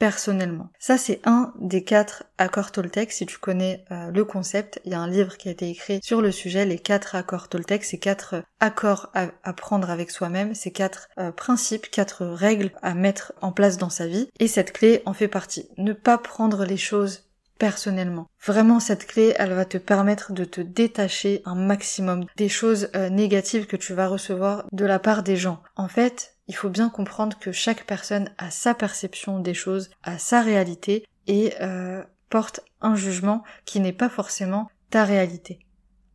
personnellement. 0.00 0.70
Ça, 0.80 0.98
c'est 0.98 1.20
un 1.26 1.52
des 1.60 1.84
quatre 1.84 2.24
accords 2.38 2.72
Toltec. 2.72 3.12
Si 3.12 3.26
tu 3.26 3.38
connais 3.38 3.84
euh, 3.92 4.10
le 4.10 4.24
concept, 4.24 4.80
il 4.84 4.92
y 4.92 4.94
a 4.94 5.00
un 5.00 5.08
livre 5.08 5.36
qui 5.36 5.48
a 5.48 5.52
été 5.52 5.68
écrit 5.68 6.00
sur 6.02 6.22
le 6.22 6.32
sujet, 6.32 6.64
les 6.64 6.78
quatre 6.78 7.14
accords 7.14 7.48
Toltec, 7.48 7.84
ces 7.84 7.98
quatre 7.98 8.42
accords 8.58 9.12
à, 9.14 9.52
prendre 9.52 9.90
avec 9.90 10.10
soi-même, 10.10 10.54
ces 10.54 10.72
quatre 10.72 11.08
euh, 11.18 11.30
principes, 11.30 11.90
quatre 11.90 12.24
règles 12.24 12.72
à 12.82 12.94
mettre 12.94 13.34
en 13.42 13.52
place 13.52 13.76
dans 13.76 13.90
sa 13.90 14.08
vie. 14.08 14.28
Et 14.40 14.48
cette 14.48 14.72
clé 14.72 15.02
en 15.04 15.12
fait 15.12 15.28
partie. 15.28 15.68
Ne 15.76 15.92
pas 15.92 16.18
prendre 16.18 16.64
les 16.64 16.78
choses 16.78 17.29
personnellement. 17.60 18.26
Vraiment, 18.44 18.80
cette 18.80 19.06
clé, 19.06 19.34
elle 19.38 19.52
va 19.52 19.66
te 19.66 19.76
permettre 19.76 20.32
de 20.32 20.44
te 20.44 20.62
détacher 20.62 21.42
un 21.44 21.54
maximum 21.54 22.24
des 22.36 22.48
choses 22.48 22.88
euh, 22.96 23.10
négatives 23.10 23.66
que 23.66 23.76
tu 23.76 23.92
vas 23.92 24.08
recevoir 24.08 24.64
de 24.72 24.86
la 24.86 24.98
part 24.98 25.22
des 25.22 25.36
gens. 25.36 25.62
En 25.76 25.86
fait, 25.86 26.36
il 26.48 26.56
faut 26.56 26.70
bien 26.70 26.88
comprendre 26.88 27.38
que 27.38 27.52
chaque 27.52 27.84
personne 27.84 28.30
a 28.38 28.50
sa 28.50 28.72
perception 28.72 29.40
des 29.40 29.52
choses, 29.52 29.90
a 30.02 30.16
sa 30.16 30.40
réalité 30.40 31.04
et 31.26 31.52
euh, 31.60 32.02
porte 32.30 32.60
un 32.80 32.94
jugement 32.94 33.44
qui 33.66 33.78
n'est 33.80 33.92
pas 33.92 34.08
forcément 34.08 34.70
ta 34.88 35.04
réalité. 35.04 35.58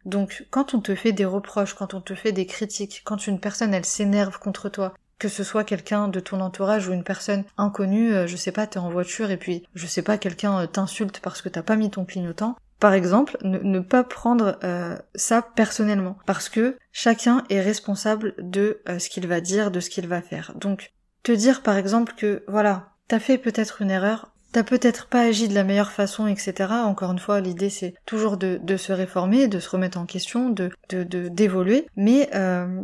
Donc 0.04 0.48
quand 0.50 0.74
on 0.74 0.80
te 0.80 0.96
fait 0.96 1.12
des 1.12 1.26
reproches, 1.26 1.76
quand 1.76 1.94
on 1.94 2.02
te 2.02 2.16
fait 2.16 2.32
des 2.32 2.48
critiques, 2.48 3.02
quand 3.06 3.28
une 3.28 3.40
personne 3.40 3.74
elle 3.74 3.86
s'énerve 3.86 4.40
contre 4.40 4.70
toi, 4.70 4.96
que 5.20 5.30
ce 5.30 5.44
soit 5.44 5.64
quelqu'un 5.64 6.08
de 6.08 6.20
ton 6.20 6.42
entourage 6.42 6.88
ou 6.88 6.94
une 6.94 7.04
personne 7.04 7.44
inconnue, 7.58 8.14
euh, 8.14 8.28
je 8.28 8.36
sais 8.36 8.52
pas, 8.52 8.68
t'es 8.68 8.80
en 8.80 8.90
voiture 8.90 9.32
et 9.32 9.38
puis 9.38 9.64
je 9.74 9.88
sais 9.88 10.02
pas, 10.02 10.18
quelqu'un 10.18 10.60
euh, 10.60 10.68
t'insulte 10.68 11.20
parce 11.20 11.42
que 11.42 11.50
t'as 11.50 11.64
pas 11.64 11.76
mis 11.76 11.90
ton 11.90 12.06
clignotant, 12.06 12.56
par 12.80 12.94
exemple, 12.94 13.38
ne, 13.42 13.80
pas 13.80 14.04
prendre 14.04 14.60
euh, 14.64 14.98
ça 15.16 15.42
personnellement, 15.42 16.18
parce 16.26 16.50
que 16.50 16.78
chacun 16.92 17.44
est 17.50 17.62
responsable 17.62 18.36
de 18.38 18.82
euh, 18.90 19.00
ce 19.00 19.10
qu'il 19.10 19.28
va 19.28 19.42
dire, 19.42 19.72
de 19.72 19.80
ce 19.80 19.90
qu'il 19.90 20.08
va 20.08 20.22
faire. 20.22 20.54
Donc, 20.56 20.92
te 21.24 21.32
dire 21.32 21.64
par 21.64 21.78
exemple 21.78 22.14
que, 22.18 22.44
voilà, 22.48 22.90
t'as 23.08 23.20
fait 23.20 23.38
peut-être 23.38 23.82
une 23.82 23.92
erreur, 23.92 24.32
t'as 24.52 24.64
peut-être 24.64 25.08
pas 25.08 25.22
agi 25.22 25.48
de 25.48 25.54
la 25.54 25.64
meilleure 25.64 25.92
façon, 25.92 26.28
etc. 26.28 26.54
Encore 26.84 27.12
une 27.12 27.20
fois, 27.20 27.40
l'idée 27.40 27.70
c'est 27.70 27.96
toujours 28.06 28.38
de, 28.38 28.60
de, 28.62 28.78
se 28.78 28.92
réformer, 28.92 29.48
de 29.48 29.60
se 29.60 29.70
remettre 29.70 29.98
en 29.98 30.06
question, 30.06 30.50
de 30.50 30.70
d'évoluer, 30.90 31.88
mais 31.96 32.30
euh, 32.36 32.84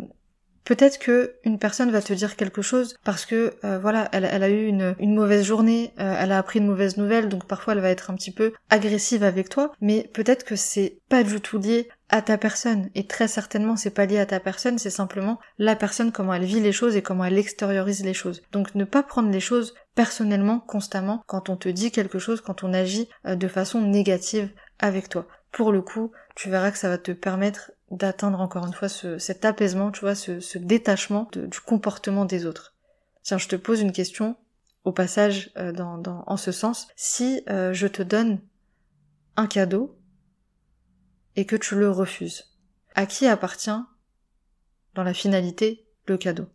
Peut-être 0.63 0.99
que 0.99 1.35
une 1.43 1.57
personne 1.57 1.91
va 1.91 2.01
te 2.01 2.13
dire 2.13 2.35
quelque 2.35 2.61
chose 2.61 2.95
parce 3.03 3.25
que 3.25 3.55
euh, 3.63 3.79
voilà, 3.79 4.09
elle, 4.11 4.25
a 4.25 4.49
eu 4.49 4.67
une, 4.67 4.95
mauvaise 4.99 5.43
journée, 5.43 5.93
euh, 5.99 6.15
elle 6.19 6.31
a 6.31 6.37
appris 6.37 6.59
une 6.59 6.67
mauvaise 6.67 6.97
nouvelle, 6.97 7.29
donc 7.29 7.45
parfois 7.45 7.73
elle 7.73 7.79
va 7.79 7.89
être 7.89 8.11
un 8.11 8.15
petit 8.15 8.31
peu 8.31 8.53
agressive 8.69 9.23
avec 9.23 9.49
toi, 9.49 9.71
mais 9.81 10.09
peut-être 10.13 10.43
que 10.43 10.55
c'est 10.55 10.99
pas 11.09 11.23
du 11.23 11.41
tout 11.41 11.57
lié 11.57 11.89
à 12.09 12.21
ta 12.21 12.37
personne 12.37 12.89
et 12.93 13.07
très 13.07 13.27
certainement 13.27 13.75
c'est 13.75 13.89
pas 13.89 14.05
lié 14.05 14.19
à 14.19 14.25
ta 14.25 14.39
personne, 14.39 14.77
c'est 14.77 14.89
simplement 14.89 15.39
la 15.57 15.75
personne 15.75 16.11
comment 16.11 16.33
elle 16.33 16.43
vit 16.43 16.59
les 16.59 16.73
choses 16.73 16.95
et 16.95 17.01
comment 17.01 17.25
elle 17.25 17.37
extériorise 17.37 18.03
les 18.03 18.13
choses. 18.13 18.43
Donc 18.51 18.75
ne 18.75 18.83
pas 18.83 19.01
prendre 19.01 19.31
les 19.31 19.39
choses 19.39 19.73
personnellement 19.95 20.59
constamment 20.59 21.23
quand 21.25 21.49
on 21.49 21.57
te 21.57 21.69
dit 21.69 21.91
quelque 21.91 22.19
chose, 22.19 22.41
quand 22.41 22.63
on 22.63 22.73
agit 22.73 23.09
euh, 23.25 23.35
de 23.35 23.47
façon 23.47 23.81
négative 23.81 24.49
avec 24.79 25.09
toi. 25.09 25.27
Pour 25.51 25.71
le 25.71 25.81
coup, 25.81 26.11
tu 26.35 26.49
verras 26.49 26.71
que 26.71 26.77
ça 26.77 26.89
va 26.89 26.97
te 26.97 27.11
permettre 27.11 27.71
d'atteindre 27.97 28.39
encore 28.39 28.65
une 28.65 28.73
fois 28.73 28.89
cet 28.89 29.45
apaisement, 29.45 29.91
tu 29.91 30.01
vois, 30.01 30.15
ce, 30.15 30.57
détachement 30.57 31.29
du 31.33 31.59
comportement 31.59 32.25
des 32.25 32.45
autres. 32.45 32.75
Tiens, 33.23 33.37
je 33.37 33.47
te 33.47 33.55
pose 33.55 33.81
une 33.81 33.91
question 33.91 34.37
au 34.83 34.91
passage 34.91 35.51
euh, 35.57 35.71
dans, 35.71 36.23
en 36.25 36.37
ce 36.37 36.51
sens. 36.51 36.87
Si 36.95 37.43
euh, 37.49 37.73
je 37.73 37.87
te 37.87 38.01
donne 38.01 38.39
un 39.35 39.47
cadeau 39.47 39.99
et 41.35 41.45
que 41.45 41.55
tu 41.55 41.75
le 41.75 41.89
refuses, 41.89 42.45
à 42.95 43.05
qui 43.05 43.27
appartient 43.27 43.69
dans 44.95 45.03
la 45.03 45.13
finalité 45.13 45.85
le 46.07 46.17
cadeau? 46.17 46.47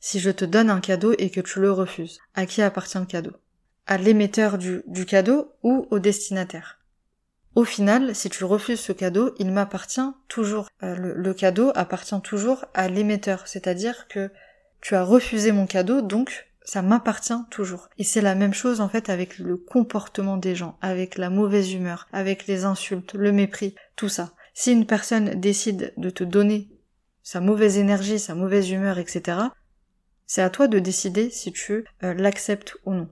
Si 0.00 0.18
je 0.18 0.30
te 0.30 0.44
donne 0.44 0.70
un 0.70 0.80
cadeau 0.80 1.14
et 1.18 1.30
que 1.30 1.40
tu 1.40 1.60
le 1.60 1.70
refuses, 1.70 2.18
à 2.34 2.46
qui 2.46 2.62
appartient 2.62 2.98
le 2.98 3.06
cadeau? 3.06 3.32
À 3.86 3.98
l'émetteur 3.98 4.58
du 4.58 5.06
cadeau 5.06 5.52
ou 5.62 5.86
au 5.90 5.98
destinataire? 5.98 6.79
Au 7.54 7.64
final, 7.64 8.14
si 8.14 8.30
tu 8.30 8.44
refuses 8.44 8.80
ce 8.80 8.92
cadeau, 8.92 9.34
il 9.38 9.50
m'appartient 9.50 10.00
toujours. 10.28 10.68
Euh, 10.82 10.94
le, 10.94 11.34
cadeau 11.34 11.72
appartient 11.74 12.20
toujours 12.22 12.64
à 12.74 12.88
l'émetteur, 12.88 13.48
c'est-à-dire 13.48 14.06
que 14.08 14.30
tu 14.80 14.94
as 14.94 15.02
refusé 15.02 15.50
mon 15.50 15.66
cadeau, 15.66 16.00
donc 16.00 16.48
ça 16.64 16.82
m'appartient 16.82 17.42
toujours. 17.50 17.88
Et 17.98 18.04
c'est 18.04 18.20
la 18.20 18.36
même 18.36 18.54
chose 18.54 18.80
en 18.80 18.88
fait 18.88 19.08
avec 19.08 19.38
le 19.38 19.56
comportement 19.56 20.36
des 20.36 20.54
gens, 20.54 20.78
avec 20.80 21.18
la 21.18 21.28
mauvaise 21.28 21.72
humeur, 21.72 22.06
avec 22.12 22.46
les 22.46 22.64
insultes, 22.64 23.14
le 23.14 23.32
mépris, 23.32 23.74
tout 23.96 24.08
ça. 24.08 24.32
Si 24.54 24.72
une 24.72 24.86
personne 24.86 25.40
décide 25.40 25.92
de 25.96 26.10
te 26.10 26.22
donner 26.22 26.68
sa 27.22 27.40
mauvaise 27.40 27.78
énergie, 27.78 28.18
sa 28.18 28.34
mauvaise 28.34 28.70
humeur, 28.70 28.98
etc., 28.98 29.38
c'est 30.26 30.42
à 30.42 30.50
toi 30.50 30.68
de 30.68 30.78
décider 30.78 31.30
si 31.30 31.52
tu 31.52 31.84
euh, 32.04 32.14
l'acceptes 32.14 32.76
ou 32.84 32.94
non. 32.94 33.08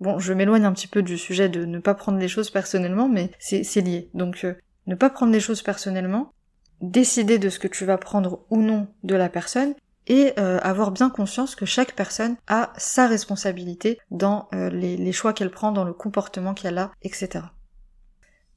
Bon, 0.00 0.18
je 0.18 0.32
m'éloigne 0.32 0.64
un 0.64 0.72
petit 0.72 0.88
peu 0.88 1.02
du 1.02 1.18
sujet 1.18 1.48
de 1.48 1.64
ne 1.64 1.78
pas 1.78 1.94
prendre 1.94 2.18
les 2.18 2.28
choses 2.28 2.50
personnellement, 2.50 3.08
mais 3.08 3.30
c'est 3.38 3.80
lié. 3.82 4.08
Donc, 4.14 4.44
euh, 4.44 4.54
ne 4.86 4.94
pas 4.94 5.10
prendre 5.10 5.32
les 5.32 5.40
choses 5.40 5.62
personnellement, 5.62 6.32
décider 6.80 7.38
de 7.38 7.50
ce 7.50 7.58
que 7.58 7.68
tu 7.68 7.84
vas 7.84 7.98
prendre 7.98 8.46
ou 8.48 8.62
non 8.62 8.88
de 9.04 9.14
la 9.14 9.28
personne, 9.28 9.74
et 10.06 10.32
euh, 10.38 10.58
avoir 10.62 10.90
bien 10.90 11.10
conscience 11.10 11.54
que 11.54 11.66
chaque 11.66 11.94
personne 11.94 12.36
a 12.48 12.72
sa 12.78 13.06
responsabilité 13.06 14.00
dans 14.10 14.48
euh, 14.54 14.70
les, 14.70 14.96
les, 14.96 15.12
choix 15.12 15.34
qu'elle 15.34 15.50
prend, 15.50 15.70
dans 15.70 15.84
le 15.84 15.92
comportement 15.92 16.54
qu'elle 16.54 16.78
a, 16.78 16.90
etc. 17.02 17.44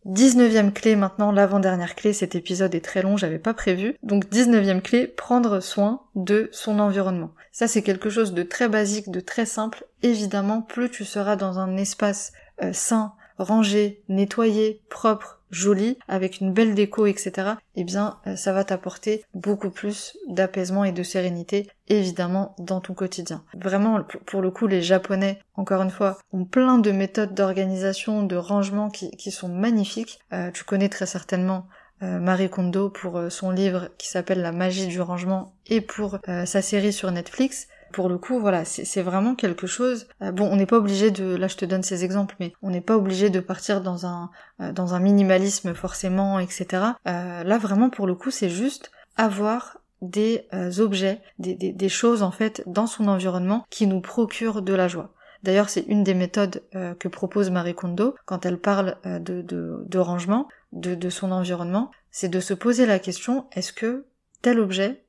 19e 0.05 0.73
clé 0.73 0.95
maintenant, 0.95 1.31
l'avant-dernière 1.31 1.95
clé, 1.95 2.13
cet 2.13 2.35
épisode 2.35 2.75
est 2.75 2.83
très 2.83 3.01
long, 3.01 3.15
j'avais 3.17 3.39
pas 3.39 3.53
prévu. 3.53 3.95
Donc 4.03 4.25
19e 4.25 4.81
clé, 4.81 5.07
prendre 5.07 5.59
soin 5.59 6.01
de 6.15 6.49
son 6.51 6.79
environnement. 6.79 7.31
Ça 7.51 7.67
c'est 7.67 7.83
quelque 7.83 8.09
chose 8.09 8.33
de 8.33 8.43
très 8.43 8.67
basique, 8.67 9.11
de 9.11 9.19
très 9.19 9.45
simple. 9.45 9.85
Évidemment, 10.01 10.61
plus 10.61 10.89
tu 10.89 11.05
seras 11.05 11.35
dans 11.35 11.59
un 11.59 11.77
espace 11.77 12.33
euh, 12.61 12.73
sain, 12.73 13.13
rangé, 13.37 14.01
nettoyé, 14.09 14.81
propre, 14.89 15.39
joli, 15.53 15.97
avec 16.07 16.41
une 16.41 16.51
belle 16.51 16.75
déco, 16.75 17.05
etc., 17.05 17.51
eh 17.75 17.83
bien, 17.83 18.17
euh, 18.27 18.35
ça 18.35 18.51
va 18.53 18.63
t'apporter 18.63 19.23
beaucoup 19.33 19.69
plus 19.69 20.17
d'apaisement 20.27 20.83
et 20.83 20.91
de 20.91 21.03
sérénité, 21.03 21.69
évidemment, 21.87 22.55
dans 22.59 22.81
ton 22.81 22.93
quotidien. 22.93 23.43
Vraiment, 23.55 24.03
pour 24.25 24.41
le 24.41 24.51
coup, 24.51 24.67
les 24.67 24.81
Japonais, 24.81 25.39
encore 25.55 25.81
une 25.81 25.91
fois, 25.91 26.17
ont 26.31 26.45
plein 26.45 26.79
de 26.79 26.91
méthodes 26.91 27.33
d'organisation, 27.33 28.23
de 28.23 28.35
rangement 28.35 28.89
qui, 28.89 29.31
sont 29.31 29.49
magnifiques. 29.49 30.19
Euh, 30.33 30.51
tu 30.51 30.63
connais 30.63 30.89
très 30.89 31.05
certainement 31.05 31.67
euh, 32.01 32.19
Marie 32.19 32.49
Kondo 32.49 32.89
pour 32.89 33.19
son 33.29 33.51
livre 33.51 33.89
qui 33.97 34.09
s'appelle 34.09 34.41
La 34.41 34.51
magie 34.51 34.87
du 34.87 35.01
rangement 35.01 35.53
et 35.67 35.81
pour 35.81 36.19
sa 36.25 36.61
série 36.61 36.93
sur 36.93 37.11
Netflix 37.11 37.67
pour 37.93 38.09
le 38.09 38.17
coup, 38.17 38.39
voilà, 38.39 38.65
c'est 38.65 39.01
vraiment 39.01 39.35
quelque 39.35 39.67
chose. 39.67 40.07
Euh, 40.21 40.31
bon, 40.31 40.49
on 40.51 40.57
n'est 40.57 40.65
pas 40.65 40.77
obligé 40.77 41.11
de, 41.11 41.35
là 41.35 41.47
je 41.47 41.55
te 41.55 41.63
donne 41.63 41.83
ces 41.83 42.03
exemples, 42.03 42.35
mais 42.39 42.51
on 42.61 42.71
n'est 42.71 42.81
pas 42.81 42.97
obligé 42.97 43.29
de 43.29 43.39
partir 43.39 43.81
dans 43.81 44.05
un 44.05 44.31
euh, 44.59 44.99
minimalisme 44.99 45.73
forcément, 45.73 46.39
etc. 46.39 46.65
Euh, 47.07 47.43
là 47.43 47.57
vraiment 47.57 47.89
pour 47.89 48.07
le 48.07 48.15
coup, 48.15 48.31
c'est 48.31 48.49
juste 48.49 48.91
avoir 49.15 49.77
des 50.01 50.49
objets, 50.79 51.21
des, 51.39 51.87
choses 51.89 52.23
en 52.23 52.31
fait 52.31 52.61
dans 52.65 52.87
son 52.87 53.07
environnement 53.07 53.65
qui 53.69 53.87
nous 53.87 54.01
procurent 54.01 54.61
de 54.61 54.73
la 54.73 54.89
joie. 54.89 55.13
D'ailleurs, 55.43 55.69
c'est 55.69 55.85
une 55.87 56.03
des 56.03 56.13
méthodes 56.13 56.61
que 56.99 57.07
propose 57.07 57.51
Marie 57.51 57.73
Kondo 57.73 58.13
quand 58.25 58.45
elle 58.45 58.59
parle 58.59 58.97
de, 59.05 59.41
de, 59.41 59.97
rangement 59.97 60.49
de 60.73 61.09
son 61.09 61.31
environnement, 61.31 61.89
c'est 62.11 62.27
de 62.27 62.41
se 62.41 62.53
poser 62.53 62.85
la 62.85 62.99
question 62.99 63.45
est-ce 63.53 63.71
que 63.71 64.05
tel 64.41 64.59
objet 64.59 65.05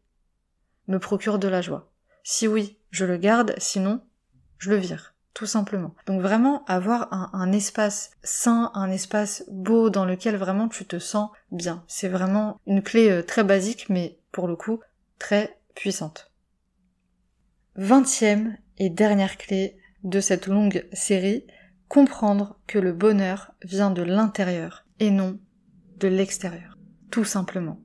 me 0.86 1.00
procure 1.00 1.40
de 1.40 1.48
la 1.48 1.60
joie? 1.60 1.90
Si 2.24 2.48
oui, 2.48 2.78
je 2.90 3.04
le 3.04 3.18
garde, 3.18 3.54
sinon, 3.58 4.00
je 4.58 4.70
le 4.70 4.76
vire, 4.76 5.14
tout 5.34 5.46
simplement. 5.46 5.94
Donc 6.06 6.22
vraiment 6.22 6.64
avoir 6.64 7.12
un, 7.12 7.52
espace 7.52 8.10
sain, 8.22 8.72
un 8.74 8.90
espace 8.90 9.44
beau 9.50 9.90
dans 9.90 10.06
lequel 10.06 10.36
vraiment 10.36 10.68
tu 10.68 10.86
te 10.86 10.98
sens 10.98 11.30
bien. 11.52 11.84
C'est 11.86 12.08
vraiment 12.08 12.58
une 12.66 12.82
clé 12.82 13.10
euh, 13.10 13.22
très 13.22 13.44
basique, 13.44 13.90
mais 13.90 14.18
pour 14.32 14.48
le 14.48 14.56
coup, 14.56 14.80
très 15.18 15.60
puissante. 15.74 16.32
Vingtième 17.76 18.56
et 18.78 18.88
dernière 18.88 19.36
clé 19.36 19.76
de 20.02 20.20
cette 20.20 20.46
longue 20.46 20.88
série, 20.92 21.46
comprendre 21.88 22.58
que 22.66 22.78
le 22.78 22.92
bonheur 22.92 23.52
vient 23.62 23.90
de 23.90 24.02
l'intérieur 24.02 24.86
et 24.98 25.10
non 25.10 25.38
de 25.98 26.08
l'extérieur. 26.08 26.78
Tout 27.10 27.24
simplement. 27.24 27.83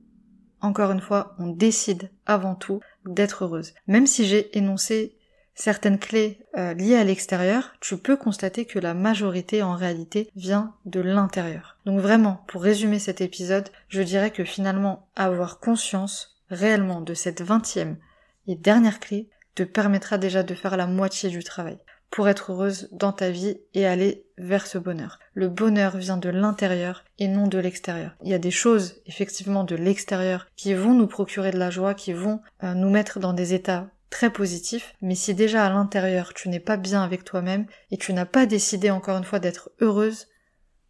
Encore 0.60 0.92
une 0.92 1.00
fois, 1.00 1.34
on 1.38 1.48
décide 1.48 2.10
avant 2.26 2.54
tout 2.54 2.80
d'être 3.06 3.44
heureuse. 3.44 3.74
Même 3.86 4.06
si 4.06 4.26
j'ai 4.26 4.56
énoncé 4.56 5.16
certaines 5.54 5.98
clés 5.98 6.40
euh, 6.56 6.74
liées 6.74 6.96
à 6.96 7.04
l'extérieur, 7.04 7.74
tu 7.80 7.96
peux 7.96 8.16
constater 8.16 8.64
que 8.64 8.78
la 8.78 8.94
majorité 8.94 9.62
en 9.62 9.74
réalité 9.74 10.30
vient 10.36 10.74
de 10.86 11.00
l'intérieur. 11.00 11.78
Donc 11.86 12.00
vraiment, 12.00 12.44
pour 12.46 12.62
résumer 12.62 12.98
cet 12.98 13.20
épisode, 13.20 13.68
je 13.88 14.02
dirais 14.02 14.30
que 14.30 14.44
finalement 14.44 15.08
avoir 15.16 15.60
conscience 15.60 16.40
réellement 16.48 17.00
de 17.00 17.14
cette 17.14 17.42
vingtième 17.42 17.96
et 18.46 18.56
dernière 18.56 19.00
clé 19.00 19.28
te 19.54 19.62
permettra 19.62 20.18
déjà 20.18 20.42
de 20.42 20.54
faire 20.54 20.76
la 20.76 20.86
moitié 20.86 21.28
du 21.28 21.44
travail 21.44 21.78
pour 22.10 22.28
être 22.28 22.52
heureuse 22.52 22.88
dans 22.92 23.12
ta 23.12 23.30
vie 23.30 23.58
et 23.74 23.86
aller 23.86 24.24
vers 24.36 24.66
ce 24.66 24.78
bonheur. 24.78 25.18
Le 25.34 25.48
bonheur 25.48 25.96
vient 25.96 26.16
de 26.16 26.28
l'intérieur 26.28 27.04
et 27.18 27.28
non 27.28 27.46
de 27.46 27.58
l'extérieur. 27.58 28.16
Il 28.22 28.30
y 28.30 28.34
a 28.34 28.38
des 28.38 28.50
choses 28.50 29.00
effectivement 29.06 29.64
de 29.64 29.76
l'extérieur 29.76 30.46
qui 30.56 30.74
vont 30.74 30.94
nous 30.94 31.06
procurer 31.06 31.52
de 31.52 31.58
la 31.58 31.70
joie, 31.70 31.94
qui 31.94 32.12
vont 32.12 32.40
euh, 32.64 32.74
nous 32.74 32.90
mettre 32.90 33.20
dans 33.20 33.32
des 33.32 33.54
états 33.54 33.88
très 34.10 34.30
positifs, 34.30 34.94
mais 35.00 35.14
si 35.14 35.34
déjà 35.34 35.64
à 35.64 35.70
l'intérieur 35.70 36.34
tu 36.34 36.48
n'es 36.48 36.60
pas 36.60 36.76
bien 36.76 37.02
avec 37.02 37.24
toi-même 37.24 37.66
et 37.92 37.96
tu 37.96 38.12
n'as 38.12 38.26
pas 38.26 38.44
décidé 38.44 38.90
encore 38.90 39.16
une 39.16 39.24
fois 39.24 39.38
d'être 39.38 39.70
heureuse, 39.80 40.26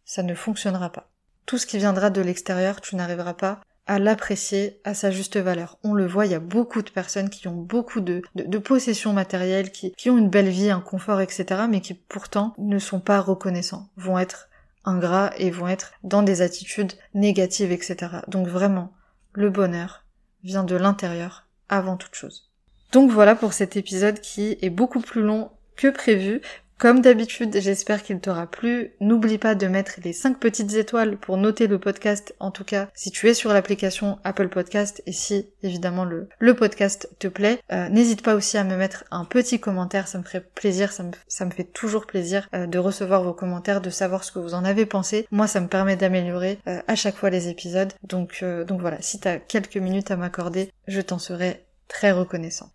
ça 0.03 0.23
ne 0.23 0.33
fonctionnera 0.33 0.91
pas. 0.91 1.11
Tout 1.45 1.57
ce 1.57 1.67
qui 1.67 1.77
viendra 1.77 2.09
de 2.09 2.21
l'extérieur, 2.21 2.81
tu 2.81 2.95
n'arriveras 2.95 3.35
pas 3.35 3.61
à 3.91 3.99
l'apprécier 3.99 4.79
à 4.85 4.93
sa 4.93 5.11
juste 5.11 5.35
valeur. 5.35 5.77
On 5.83 5.93
le 5.93 6.07
voit, 6.07 6.25
il 6.25 6.31
y 6.31 6.35
a 6.35 6.39
beaucoup 6.39 6.81
de 6.81 6.89
personnes 6.89 7.29
qui 7.29 7.49
ont 7.49 7.57
beaucoup 7.57 7.99
de, 7.99 8.21
possessions 8.57 9.11
matérielles, 9.11 9.69
qui, 9.69 9.91
qui 9.97 10.09
ont 10.09 10.17
une 10.17 10.29
belle 10.29 10.47
vie, 10.47 10.69
un 10.69 10.79
confort, 10.79 11.19
etc., 11.19 11.63
mais 11.69 11.81
qui 11.81 11.93
pourtant 11.93 12.53
ne 12.57 12.79
sont 12.79 13.01
pas 13.01 13.19
reconnaissants, 13.19 13.89
vont 13.97 14.17
être 14.17 14.47
ingrats 14.85 15.31
et 15.37 15.49
vont 15.49 15.67
être 15.67 15.91
dans 16.03 16.23
des 16.23 16.41
attitudes 16.41 16.93
négatives, 17.13 17.73
etc. 17.73 17.97
Donc 18.29 18.47
vraiment, 18.47 18.93
le 19.33 19.49
bonheur 19.49 20.05
vient 20.45 20.63
de 20.63 20.77
l'intérieur 20.77 21.49
avant 21.67 21.97
toute 21.97 22.15
chose. 22.15 22.49
Donc 22.93 23.11
voilà 23.11 23.35
pour 23.35 23.51
cet 23.51 23.75
épisode 23.75 24.21
qui 24.21 24.57
est 24.61 24.69
beaucoup 24.69 25.01
plus 25.01 25.21
long 25.21 25.51
que 25.75 25.89
prévu. 25.89 26.39
Comme 26.81 27.01
d'habitude, 27.01 27.55
j'espère 27.59 28.01
qu'il 28.01 28.19
t'aura 28.19 28.47
plu. 28.47 28.95
N'oublie 29.01 29.37
pas 29.37 29.53
de 29.53 29.67
mettre 29.67 29.99
les 30.03 30.13
5 30.13 30.39
petites 30.39 30.73
étoiles 30.73 31.15
pour 31.15 31.37
noter 31.37 31.67
le 31.67 31.77
podcast, 31.77 32.33
en 32.39 32.49
tout 32.49 32.63
cas 32.63 32.89
si 32.95 33.11
tu 33.11 33.29
es 33.29 33.35
sur 33.35 33.53
l'application 33.53 34.17
Apple 34.23 34.49
Podcast 34.49 35.03
et 35.05 35.11
si 35.11 35.45
évidemment 35.61 36.05
le, 36.05 36.55
podcast 36.55 37.07
te 37.19 37.27
plaît. 37.27 37.59
Euh, 37.71 37.87
n'hésite 37.89 38.23
pas 38.23 38.33
aussi 38.33 38.57
à 38.57 38.63
me 38.63 38.75
mettre 38.75 39.03
un 39.11 39.25
petit 39.25 39.59
commentaire, 39.59 40.07
ça 40.07 40.17
me 40.17 40.23
ferait 40.23 40.41
plaisir, 40.41 40.91
ça 40.91 41.03
me, 41.03 41.51
fait 41.51 41.65
toujours 41.65 42.07
plaisir 42.07 42.49
euh, 42.55 42.65
de 42.65 42.79
recevoir 42.79 43.21
vos 43.21 43.33
commentaires, 43.33 43.81
de 43.81 43.91
savoir 43.91 44.23
ce 44.23 44.31
que 44.31 44.39
vous 44.39 44.55
en 44.55 44.65
avez 44.65 44.87
pensé. 44.87 45.27
Moi 45.29 45.45
ça 45.45 45.61
me 45.61 45.67
permet 45.67 45.97
d'améliorer 45.97 46.57
euh, 46.67 46.81
à 46.87 46.95
chaque 46.95 47.15
fois 47.15 47.29
les 47.29 47.47
épisodes. 47.47 47.93
Donc, 48.01 48.43
donc 48.65 48.81
voilà, 48.81 48.97
si 49.01 49.19
t'as 49.19 49.37
quelques 49.37 49.77
minutes 49.77 50.09
à 50.09 50.17
m'accorder, 50.17 50.71
je 50.87 51.01
t'en 51.01 51.19
serai 51.19 51.63
très 51.87 52.11
reconnaissant. 52.11 52.71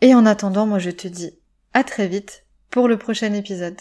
Et 0.00 0.14
en 0.14 0.26
attendant, 0.26 0.64
moi 0.64 0.78
je 0.78 0.90
te 0.90 1.08
dis 1.08 1.40
à 1.74 1.82
très 1.82 2.06
vite 2.06 2.44
pour 2.70 2.88
le 2.88 2.98
prochain 2.98 3.32
épisode. 3.32 3.78